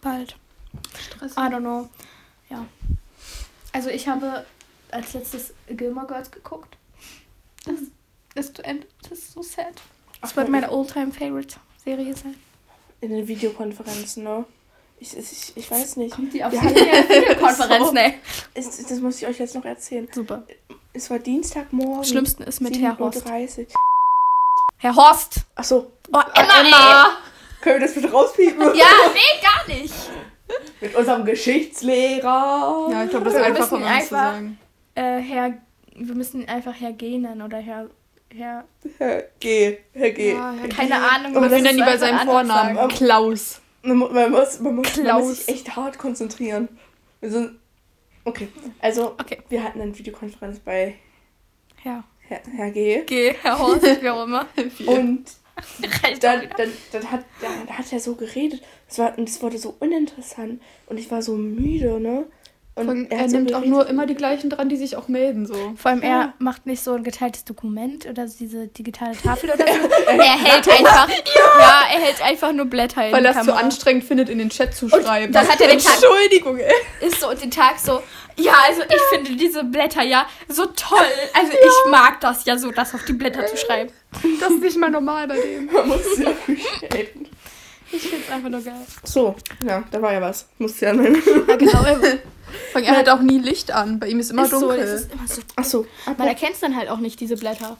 [0.00, 0.36] Bald.
[0.98, 1.32] Stress.
[1.32, 1.88] I don't know.
[2.48, 2.66] Ja.
[3.72, 4.46] Also ich habe
[4.90, 6.76] als letztes Gilmore Girls geguckt.
[7.64, 7.76] Das
[8.46, 8.86] ist zu Ende.
[9.02, 9.74] Das ist so sad.
[10.20, 12.34] Das Ach, wird ja, meine all-time favorite Serie sein.
[13.00, 14.44] In den Videokonferenzen, ne?
[14.98, 16.14] Ich, ich, ich weiß nicht.
[16.14, 17.88] Kommt die auf Wir Videokonferenz?
[17.90, 17.96] So.
[18.54, 20.06] Es, das muss ich euch jetzt noch erzählen.
[20.12, 20.42] Super.
[20.92, 22.04] Es war Dienstagmorgen.
[22.04, 23.26] Schlimmsten ist mit Herr Horst.
[23.26, 23.66] 7.30 Uhr.
[24.78, 25.40] Herr Horst!
[25.54, 27.06] Achso, Oh, Emma, Emma.
[27.60, 28.60] Können wir das bitte rauspiepen?
[28.74, 29.94] Ja, nee, gar nicht.
[30.80, 32.88] Mit unserem Geschichtslehrer.
[32.90, 34.58] Ja, ich glaube, das ist müssen um das zu einfach- sagen.
[34.94, 35.54] Äh, Herr,
[35.94, 37.88] wir müssen einfach Herr G nennen oder Herr
[38.34, 38.64] Herr.
[38.98, 39.78] Herr G.
[39.92, 40.32] Herr G.
[40.32, 40.94] Ja, Herr Keine G.
[40.94, 42.76] Ahnung, Aber wir nennen ihn bei einfach seinem Vornamen.
[42.76, 42.88] sagen?
[42.90, 43.60] Klaus.
[43.82, 46.68] Man, mu- man, muss, man, muss, man muss sich echt hart konzentrieren.
[47.20, 47.58] Wir sind,
[48.24, 48.48] okay,
[48.80, 49.38] also Okay.
[49.48, 50.94] wir hatten eine Videokonferenz bei
[51.76, 52.04] Herr.
[52.28, 53.02] Herr, Herr G.
[53.04, 53.34] G.
[53.42, 54.46] Herr Horst, wie auch immer.
[54.86, 55.24] Und
[56.20, 58.62] dann, dann, dann, hat, dann, dann hat er so geredet.
[58.88, 60.60] Es war, und es wurde so uninteressant.
[60.86, 62.26] Und ich war so müde, ne?
[62.88, 65.46] Und er so nimmt auch nur immer die gleichen dran, die sich auch melden.
[65.46, 65.54] So.
[65.76, 66.34] Vor allem, er Ja.
[66.38, 69.88] macht nicht so ein geteiltes Dokument oder so diese digitale Tafel oder so.
[70.08, 71.82] er hält einfach, ja.
[71.94, 74.74] er hält einfach nur Blätter in Weil er es so anstrengend findet, in den Chat
[74.74, 75.32] zu schreiben.
[75.32, 76.72] dann hat er den Tag- Entschuldigung, ey.
[77.06, 78.00] ist so und den Tag so,
[78.36, 80.98] ja, also ich finde diese Blätter ja so toll.
[81.34, 83.90] Also ich mag das ja so, das auf die Blätter zu schreiben.
[84.40, 85.66] Das ist nicht mal normal bei dem.
[85.66, 86.30] Man muss es ja.
[87.92, 88.86] Ich finde es einfach nur geil.
[89.04, 89.34] So,
[89.66, 90.46] ja, da war ja was.
[90.58, 91.20] Musste ja nennen.
[91.48, 91.84] Ja, genau.
[92.72, 93.98] Weil er hat auch nie Licht an.
[94.00, 94.78] Bei ihm ist immer ist so, dunkel.
[94.80, 95.40] es ist immer so.
[95.56, 95.86] Achso,
[96.16, 97.76] Man erkennt es dann halt auch nicht, diese Blätter.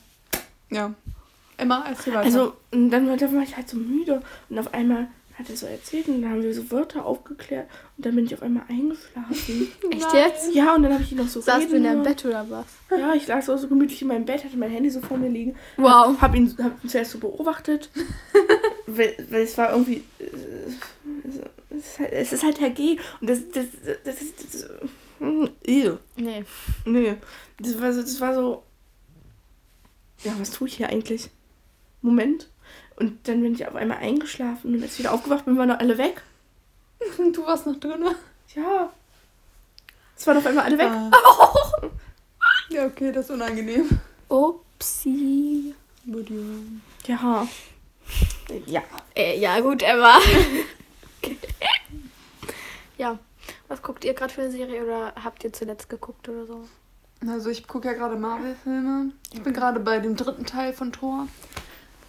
[0.70, 0.92] ja.
[1.56, 2.24] Emma, erzähl weiter.
[2.24, 4.22] Also, und dann, dann war ich halt so müde.
[4.48, 5.08] Und auf einmal
[5.40, 7.68] hat er so erzählt und dann haben wir so Wörter aufgeklärt.
[7.96, 9.68] Und dann bin ich auf einmal eingeschlafen.
[9.90, 10.54] Echt jetzt?
[10.54, 12.02] Ja, und dann habe ich ihn noch so Saßt du in deinem.
[12.02, 12.66] Bett oder was?
[12.90, 15.28] Ja, ich lag so, so gemütlich in meinem Bett, hatte mein Handy so vor mir
[15.28, 15.56] liegen.
[15.76, 16.20] Wow.
[16.20, 17.90] Hab ihn, hab ihn zuerst so beobachtet.
[18.86, 20.04] weil, weil es war irgendwie.
[20.18, 20.26] äh,
[21.70, 22.98] Es ist halt, es ist halt Herr G.
[23.20, 23.40] Und das.
[23.50, 23.66] das,
[24.04, 24.44] das, ist.
[24.44, 24.70] Das, das,
[25.20, 25.98] mm, ew.
[26.16, 26.44] Nee.
[26.84, 27.14] nee.
[27.58, 28.02] Das war so.
[28.02, 28.62] Das war so.
[30.22, 31.30] Ja, was tue ich hier eigentlich?
[32.02, 32.50] Moment.
[33.00, 35.78] Und dann bin ich auf einmal eingeschlafen und als ich wieder aufgewacht bin, waren noch
[35.78, 36.22] alle weg.
[37.32, 38.04] du warst noch drin.
[38.54, 38.92] Ja.
[40.16, 40.90] Es waren auf einmal alle weg.
[40.90, 41.10] Ah.
[42.68, 43.88] Ja, okay, das ist unangenehm.
[44.28, 45.74] Upsi.
[47.04, 47.48] Ja.
[48.64, 48.82] Ja.
[49.16, 50.20] Äh, ja, gut, Emma.
[52.98, 53.18] ja.
[53.66, 56.68] Was guckt ihr gerade für eine Serie oder habt ihr zuletzt geguckt oder so?
[57.26, 59.10] Also ich gucke ja gerade Marvel-Filme.
[59.32, 61.26] Ich bin gerade bei dem dritten Teil von Thor.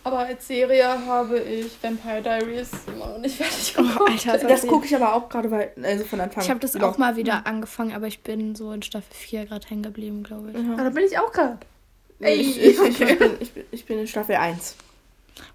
[0.04, 4.28] Aber als Serie habe ich Vampire Diaries immer noch nicht fertig geguckt.
[4.28, 5.72] Alter, Das gucke ich aber auch gerade, weil.
[5.84, 8.82] Also von Anfang Ich habe das auch mal wieder angefangen, aber ich bin so in
[8.82, 10.58] Staffel 4 gerade hängen geblieben, glaube ich.
[10.58, 10.74] Ja.
[10.78, 11.60] Ah, da bin ich auch gerade.
[12.20, 14.76] Ich, ich, ich, ich, bin, ich, bin, ich bin in Staffel 1.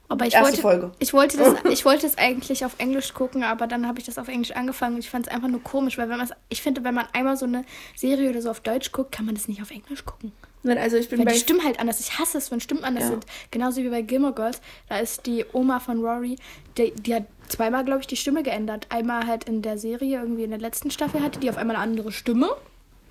[0.08, 0.92] Aber ich Erste wollte, Folge.
[1.00, 4.18] ich wollte das, ich wollte es eigentlich auf Englisch gucken, aber dann habe ich das
[4.18, 6.84] auf Englisch angefangen und ich fand es einfach nur komisch, weil wenn man ich finde,
[6.84, 7.64] wenn man einmal so eine
[7.96, 10.32] Serie oder so auf Deutsch guckt, kann man das nicht auf Englisch gucken.
[10.66, 11.32] Nein, also ich bin Weil bei.
[11.32, 12.00] die Stimmen halt anders.
[12.00, 13.10] Ich hasse es, wenn Stimmen anders Ja.
[13.10, 13.24] sind.
[13.50, 14.60] Genauso wie bei Gilmore Girls.
[14.88, 16.36] Da ist die Oma von Rory,
[16.76, 18.86] die, die hat zweimal, glaube ich, die Stimme geändert.
[18.90, 21.84] Einmal halt in der Serie, irgendwie in der letzten Staffel hatte die auf einmal eine
[21.84, 22.48] andere Stimme.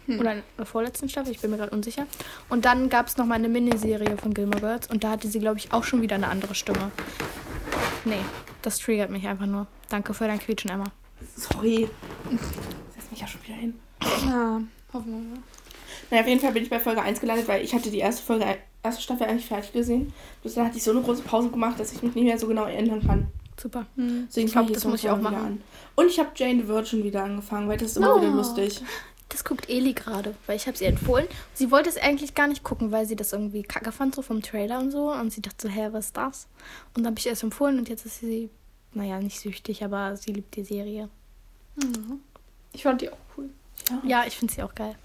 [0.07, 2.05] Oder in der vorletzten Staffel, ich bin mir gerade unsicher.
[2.49, 5.57] Und dann gab es nochmal eine Miniserie von Gilmore Girls und da hatte sie, glaube
[5.57, 6.91] ich, auch schon wieder eine andere Stimme.
[8.03, 8.19] Nee,
[8.61, 9.65] das triggert mich einfach nur.
[9.89, 10.91] Danke für dein Quietschen, Emma.
[11.35, 11.89] Sorry.
[12.95, 13.79] Setz mich ja schon wieder hin.
[14.27, 14.61] Ja,
[14.93, 15.39] hoffen wir mal.
[16.11, 18.21] Naja, auf jeden Fall bin ich bei Folge 1 gelandet, weil ich hatte die erste
[18.23, 18.45] Folge,
[18.83, 20.13] erste Staffel eigentlich fertig gesehen.
[20.41, 22.47] Bloß dann hatte ich so eine große Pause gemacht, dass ich mich nicht mehr so
[22.47, 23.27] genau erinnern kann.
[23.59, 23.85] Super.
[23.95, 25.35] Deswegen Ich glaub, fange das muss ich auch machen.
[25.35, 25.61] An.
[25.95, 28.21] Und ich habe Jane the Virgin wieder angefangen, weil das ist immer Oh.
[28.21, 28.81] wieder lustig.
[29.29, 31.25] Das guckt Eli gerade, weil ich habe sie empfohlen.
[31.53, 34.41] Sie wollte es eigentlich gar nicht gucken, weil sie das irgendwie kacke fand, so vom
[34.41, 35.11] Trailer und so.
[35.11, 36.47] Und sie dachte so, hä, was ist das?
[36.93, 38.49] Und dann habe ich ihr es empfohlen und jetzt ist sie,
[38.93, 41.09] naja, nicht süchtig, aber sie liebt die Serie.
[42.71, 43.49] Ich fand die auch cool.
[44.05, 44.95] Ja, ich finde sie auch geil.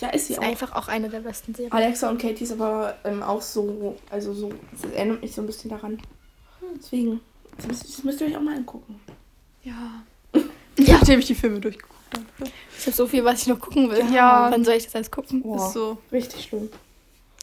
[0.00, 0.44] Ja, ist sie Ist auch.
[0.44, 1.72] einfach auch eine der besten Serien.
[1.72, 5.46] Alexa und Katie ist aber ähm, auch so, also so, das erinnert mich so ein
[5.46, 6.00] bisschen daran.
[6.76, 7.20] Deswegen,
[7.56, 9.00] das müsst, das müsst ihr euch auch mal angucken.
[9.62, 10.02] Ja.
[10.78, 12.50] Nachdem ich die Filme durchgeguckt habe.
[12.78, 14.04] Ich habe so viel, was ich noch gucken will.
[14.12, 14.50] Ja.
[14.50, 15.42] Wann soll ich das alles gucken?
[15.42, 16.68] Boah, Ist so richtig schlimm.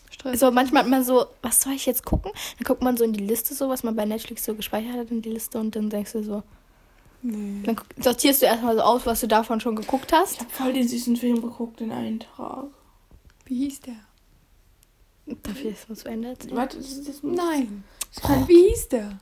[0.09, 0.31] stressig.
[0.43, 2.31] Also manchmal hat man so, was soll ich jetzt gucken?
[2.57, 5.11] Dann guckt man so in die Liste so, was man bei Netflix so gespeichert hat
[5.11, 6.43] in die Liste und dann denkst du so,
[7.23, 7.61] Nee.
[7.63, 10.33] dann sortierst du erstmal so aus, was du davon schon geguckt hast.
[10.33, 12.65] Ich habe voll den süßen Film geguckt in einem Tag.
[13.45, 13.95] Wie hieß der?
[15.43, 16.55] Darf ich das mal zu Ende erzählen?
[16.55, 17.83] Warte, das ist das Nein.
[18.13, 19.19] Das kann, Wie hieß der?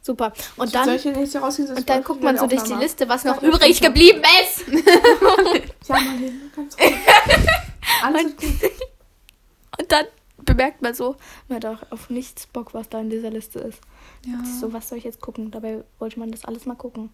[0.00, 0.32] Super.
[0.56, 1.68] Und Soll dann, ich jetzt nicht so rausgehen?
[1.76, 4.64] und dann guckt man so durch die Liste, was noch übrig geblieben ist.
[5.88, 6.76] Ja, mal ganz.
[8.02, 8.70] Alles ist gut.
[9.80, 10.06] Und dann
[10.44, 11.16] bemerkt man so,
[11.48, 13.80] man hat auch auf nichts Bock, was da in dieser Liste ist.
[14.26, 14.38] Ja.
[14.40, 15.50] Das ist so, was soll ich jetzt gucken?
[15.50, 17.10] Dabei wollte man das alles mal gucken.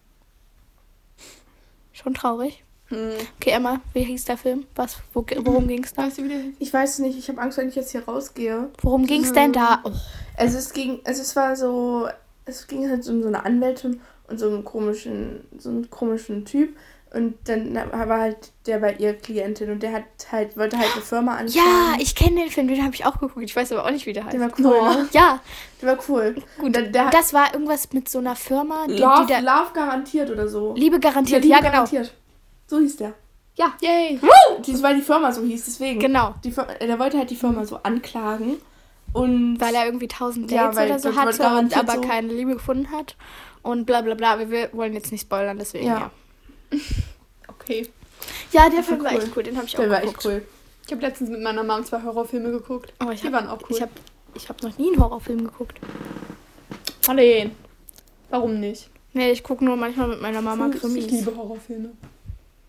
[1.93, 2.63] Schon traurig.
[2.87, 3.11] Hm.
[3.37, 4.65] Okay, Emma, wie hieß der Film?
[4.75, 6.03] Was, wo, worum ging es da?
[6.03, 6.55] Weißt du, wie der hieß?
[6.59, 8.69] Ich weiß es nicht, ich habe Angst, wenn ich jetzt hier rausgehe.
[8.81, 9.81] Worum ging es denn da?
[9.83, 9.91] Oh,
[10.37, 12.07] Also es ging, also es war so,
[12.45, 16.75] es ging halt um so eine Anwältin und so einen komischen, so einen komischen Typ.
[17.11, 18.37] Und dann war halt
[18.67, 21.99] der bei ihr Klientin und der hat halt, wollte halt eine Firma ja, anfangen.
[22.01, 23.43] ich kenne den Film, den habe ich auch geguckt.
[23.43, 24.33] Ich weiß aber auch nicht, wie der heißt.
[24.35, 25.09] Der war cool, ne?
[25.11, 25.39] Ja,
[25.81, 26.35] Der war cool.
[26.59, 26.75] gut.
[26.75, 30.29] Der, der das war irgendwas mit so einer Firma, die, Love, die der Love garantiert
[30.29, 30.75] oder so.
[30.77, 31.41] Liebe garantiert.
[31.43, 31.71] Liebe Ja, genau.
[31.71, 32.13] garantiert.
[32.67, 33.13] So hieß der.
[33.55, 34.19] Ja, Yay.
[34.67, 35.99] Dies, weil die Firma so hieß, deswegen.
[35.99, 36.35] genau.
[36.43, 38.57] Die, Fir- der wollte halt die Firma so anklagen,
[39.13, 42.01] Und weil er irgendwie 1000 Ja, Dates weil oder so hatte und aber so.
[42.01, 43.15] keine Liebe gefunden hat.
[43.63, 44.47] Und bla bla bla.
[44.47, 45.97] Wir wollen jetzt nicht spoilern, deswegen ja.
[45.97, 46.11] Ja.
[47.47, 47.87] Okay.
[48.51, 49.19] Ja, der war Film war cool.
[49.19, 50.17] echt cool, den habe ich auch der war geguckt.
[50.17, 50.47] echt cool.
[50.85, 52.93] Ich habe letztens mit meiner Mom zwei Horrorfilme geguckt.
[53.05, 53.75] Oh, ich Die hab, waren auch cool.
[53.75, 53.91] Ich habe
[54.33, 55.79] ich hab noch nie einen Horrorfilm geguckt.
[57.05, 57.51] Marleen.
[58.29, 58.89] Warum nicht?
[59.13, 60.81] Nee, ich gucke nur manchmal mit meiner Mama Fuß.
[60.81, 61.05] Krimis.
[61.05, 61.91] Ich liebe Horrorfilme.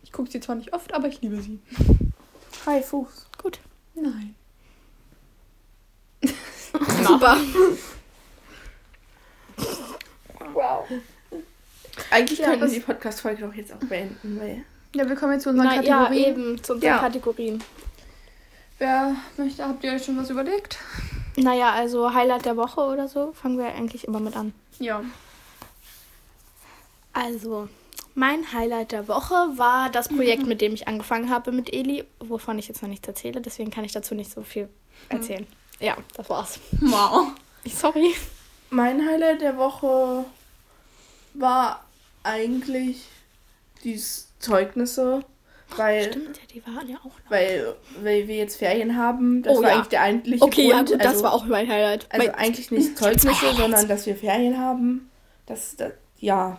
[0.03, 1.61] Ich gucke sie zwar nicht oft, aber ich liebe sie.
[2.67, 3.27] Hi, Fuß.
[3.43, 3.61] Gut.
[3.95, 4.35] Nein.
[7.07, 7.37] Super.
[10.53, 10.87] Wow.
[12.11, 14.65] Eigentlich Ja, könnten wir die Podcast-Folge doch jetzt auch beenden, weil.
[14.95, 16.25] Ja, wir kommen jetzt zu unseren Na, ja, Kategorien.
[16.41, 16.99] eben, zu unseren Ja.
[16.99, 17.63] Kategorien.
[18.79, 20.79] Wer möchte, habt ihr euch schon was überlegt?
[21.37, 24.53] Naja, also Highlight der Woche oder so fangen wir eigentlich immer mit an.
[24.79, 25.03] Ja.
[27.13, 27.69] Also,
[28.15, 32.59] mein Highlight der Woche war das Projekt, mit dem ich angefangen habe mit Eli, wovon
[32.59, 34.69] ich jetzt noch nichts erzähle, deswegen kann ich dazu nicht so viel
[35.09, 35.47] erzählen.
[35.79, 36.59] Ja, das war's.
[36.81, 37.29] Wow.
[37.67, 38.15] Sorry.
[38.71, 40.25] Mein Highlight der Woche
[41.35, 41.85] war
[42.23, 43.07] eigentlich
[43.85, 44.01] die
[44.39, 45.25] Zeugnisse,
[45.77, 47.31] weil, Stimmt, ja, die waren ja auch noch.
[47.31, 49.43] weil, weil wir jetzt Ferien haben.
[49.43, 49.75] Das Oh, war ja.
[49.77, 50.91] eigentlich der eigentliche Okay, ja, Grund.
[50.91, 52.07] gut, also, das war auch mein Highlight.
[52.11, 55.11] Also mein, eigentlich nicht Zeugnisse, sondern dass wir Ferien haben.
[55.47, 56.59] Das, das ja,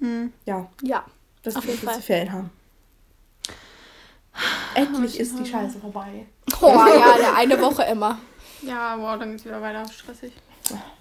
[0.00, 0.32] Hm.
[0.46, 1.04] ja, ja.
[1.44, 2.02] dass, Auf wir, jeden dass Fall.
[2.02, 2.50] Ferien haben.
[4.74, 6.26] Endlich ist die Scheiße vorbei.
[6.60, 8.18] Oh ja, der eine Woche immer.
[8.62, 9.84] Ja, wow, dann geht's wieder weiter.
[9.92, 10.32] Stressig.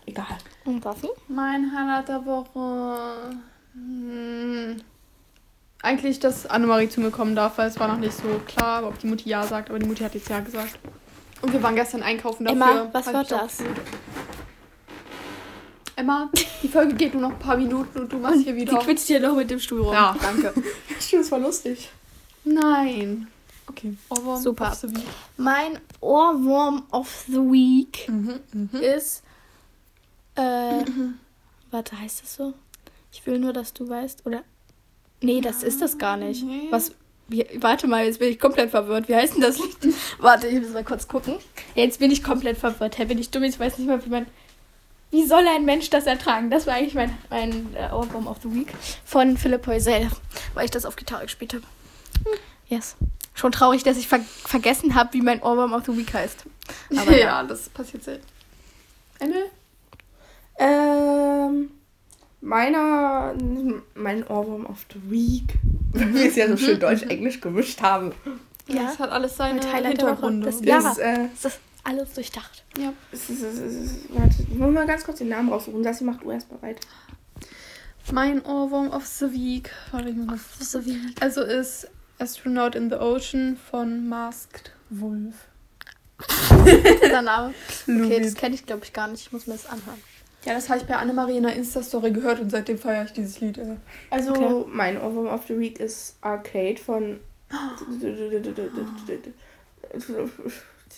[0.05, 0.25] Egal.
[0.65, 1.09] Und Buffy?
[1.27, 3.35] Mein Highlight der Woche.
[3.73, 4.81] Hm,
[5.81, 8.99] eigentlich, dass Annemarie zu mir kommen darf, weil es war noch nicht so klar, ob
[8.99, 10.77] die Mutti ja sagt, aber die Mutti hat jetzt ja gesagt.
[11.41, 12.61] Und wir waren gestern einkaufen dafür.
[12.61, 13.57] Emma, was auch das?
[13.57, 13.77] gefreut.
[15.95, 16.29] Emma,
[16.61, 18.77] die Folge geht nur noch ein paar Minuten und du machst hier wieder.
[18.77, 19.93] Die quitscht hier noch mit dem Stuhl rum.
[19.93, 20.53] Ja, danke.
[20.99, 21.89] Stimmt, das war lustig.
[22.43, 23.27] Nein.
[23.67, 23.95] Okay.
[24.09, 24.71] Ohrwurm Super.
[24.71, 25.05] of the Week.
[25.37, 28.69] Mein Ohrwurm of the Week Mhm, mhm.
[28.79, 29.23] ist.
[30.41, 30.83] Äh,
[31.69, 32.53] warte, heißt das so?
[33.11, 34.43] Ich will nur, dass du weißt, oder?
[35.21, 36.43] Nee, das ist das gar nicht.
[36.43, 36.67] nee.
[36.71, 36.91] Was?
[37.27, 39.07] Wie, warte mal, jetzt bin ich komplett verwirrt.
[39.07, 39.77] Wie heißt denn das Lied?
[40.19, 41.35] warte, ich muss mal kurz gucken.
[41.75, 42.97] Jetzt bin ich komplett verwirrt.
[42.97, 43.43] Hey, bin ich dumm?
[43.43, 44.25] Ich weiß nicht mal, wie man.
[45.11, 46.49] Wie soll ein Mensch das ertragen?
[46.49, 48.73] Das war eigentlich mein, mein äh, Ohrwurm of the Week
[49.05, 50.09] von Philipp Heusel,
[50.53, 51.63] weil ich das auf Gitarre gespielt habe.
[52.67, 52.95] Yes.
[53.33, 56.45] Schon traurig, dass ich ver vergessen habe, wie mein Ohrwurm of the Week heißt.
[56.97, 58.25] Aber ja, das passiert selten.
[59.19, 59.51] Ende?
[60.61, 61.71] Ähm,
[62.39, 63.33] meiner,
[63.95, 65.55] mein Ohrwurm of the Week.
[65.93, 68.13] Wie es ja so schön Deutsch-Englisch gemischt haben.
[68.67, 68.83] Ja.
[68.83, 69.59] Das hat alles seine.
[69.59, 70.45] Hintergründe.
[70.45, 70.77] Das- Ja.
[70.81, 72.63] Das ist, äh, Es ist alles durchdacht.
[72.77, 72.93] ja.
[73.11, 75.83] es ist, es ist, warte, ich muss mal ganz kurz den Namen raussuchen.
[75.83, 76.79] Sassi, mach du erst bereit.
[78.11, 79.71] Mein Ohrwurm of the Week.
[79.91, 80.97] Warte, ich muss mal So wie.
[81.19, 81.87] Also ist
[82.19, 85.33] Astronaut in the Ocean von Masked Wolf.
[87.01, 87.53] Der Name.
[87.87, 89.21] Okay, das kenne ich glaube ich gar nicht.
[89.21, 89.99] Ich muss mir das anhören.
[90.45, 93.39] Ja, das habe ich bei Annemarie in der Insta-Story gehört und seitdem feiere ich dieses
[93.41, 93.59] Lied.
[94.09, 94.65] Also, Okay.
[94.73, 97.19] mein Ohrwurm of the Week ist Arcade von.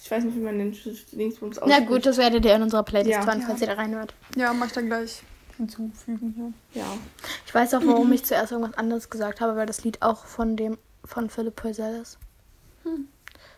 [0.01, 0.75] Ich weiß nicht, wie man den
[1.11, 3.25] Linksbums Na gut, das werdet ihr in unserer Playlist Ja.
[3.25, 3.47] hören, Ja.
[3.47, 4.13] falls ihr da reinhört.
[4.35, 5.23] Ja, mach ich dann gleich
[5.57, 6.53] hinzufügen.
[6.73, 6.81] Ja.
[6.81, 6.97] Ja.
[7.45, 10.55] Ich weiß auch, warum ich zuerst irgendwas anderes gesagt habe, weil das Lied auch von
[10.55, 12.17] dem von Philipp Heusel ist.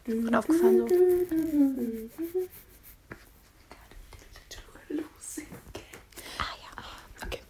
[0.05, 0.83] Ist mir aufgefallen so.
[0.86, 2.09] Okay.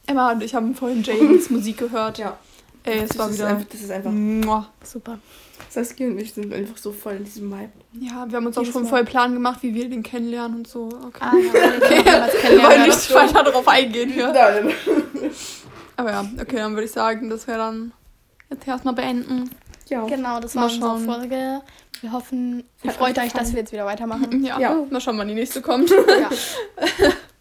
[0.08, 2.18] Emma und ich haben vorhin Jadens Musik gehört.
[2.18, 2.38] Ja.
[2.84, 3.48] Ey, es Das war ist wieder.
[3.48, 4.12] einfach, das ist einfach.
[4.12, 4.68] Mua.
[4.84, 5.18] Super.
[5.70, 7.70] Saskia und ich sind einfach so voll in diesem Vibe.
[7.94, 8.90] Ja, wir haben uns auch schon Mal.
[8.90, 10.90] voll Plan gemacht, wie wir den kennenlernen und so.
[11.06, 11.20] Okay.
[11.22, 12.56] Ah, ja, okay.
[12.56, 14.28] Wir wollen nicht weiter darauf eingehen hier.
[14.34, 14.74] Nein.
[15.98, 17.92] Aber ja, okay, dann würde ich sagen, dass wir dann
[18.52, 19.50] jetzt erstmal beenden.
[19.88, 20.06] Ja.
[20.06, 21.00] Genau, das war unsere.
[21.00, 21.62] Folge.
[22.02, 24.44] Wir hoffen, ihr freut euch dass wir jetzt wieder weitermachen.
[24.44, 24.76] Ja, Ja.
[24.90, 25.90] mal schauen, wann die nächste kommt.
[25.90, 26.30] ja.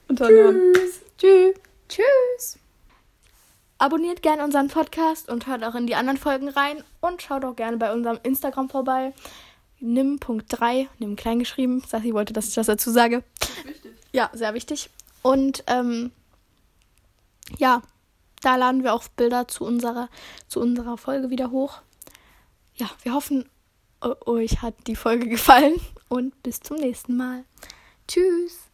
[0.08, 0.52] Und dann ja.
[1.18, 1.54] Tschüss.
[1.88, 2.58] Tschüss.
[3.78, 7.56] Abonniert gerne unseren Podcast und hört auch in die anderen Folgen rein und schaut auch
[7.56, 9.12] gerne bei unserem Instagram vorbei.
[9.80, 11.82] Nimm.3, nimm klein geschrieben.
[11.86, 13.22] Sassi wollte, dass ich das dazu sage.
[14.12, 14.90] Ja, sehr wichtig.
[15.22, 16.12] Und ähm,
[17.58, 17.82] ja,
[18.42, 20.08] da laden wir auch Bilder zu unserer,
[20.48, 21.80] zu unserer Folge wieder hoch.
[22.76, 23.48] Ja, wir hoffen,
[24.02, 25.74] e- euch hat die Folge gefallen
[26.08, 27.44] und bis zum nächsten Mal.
[28.06, 28.70] Tschüss.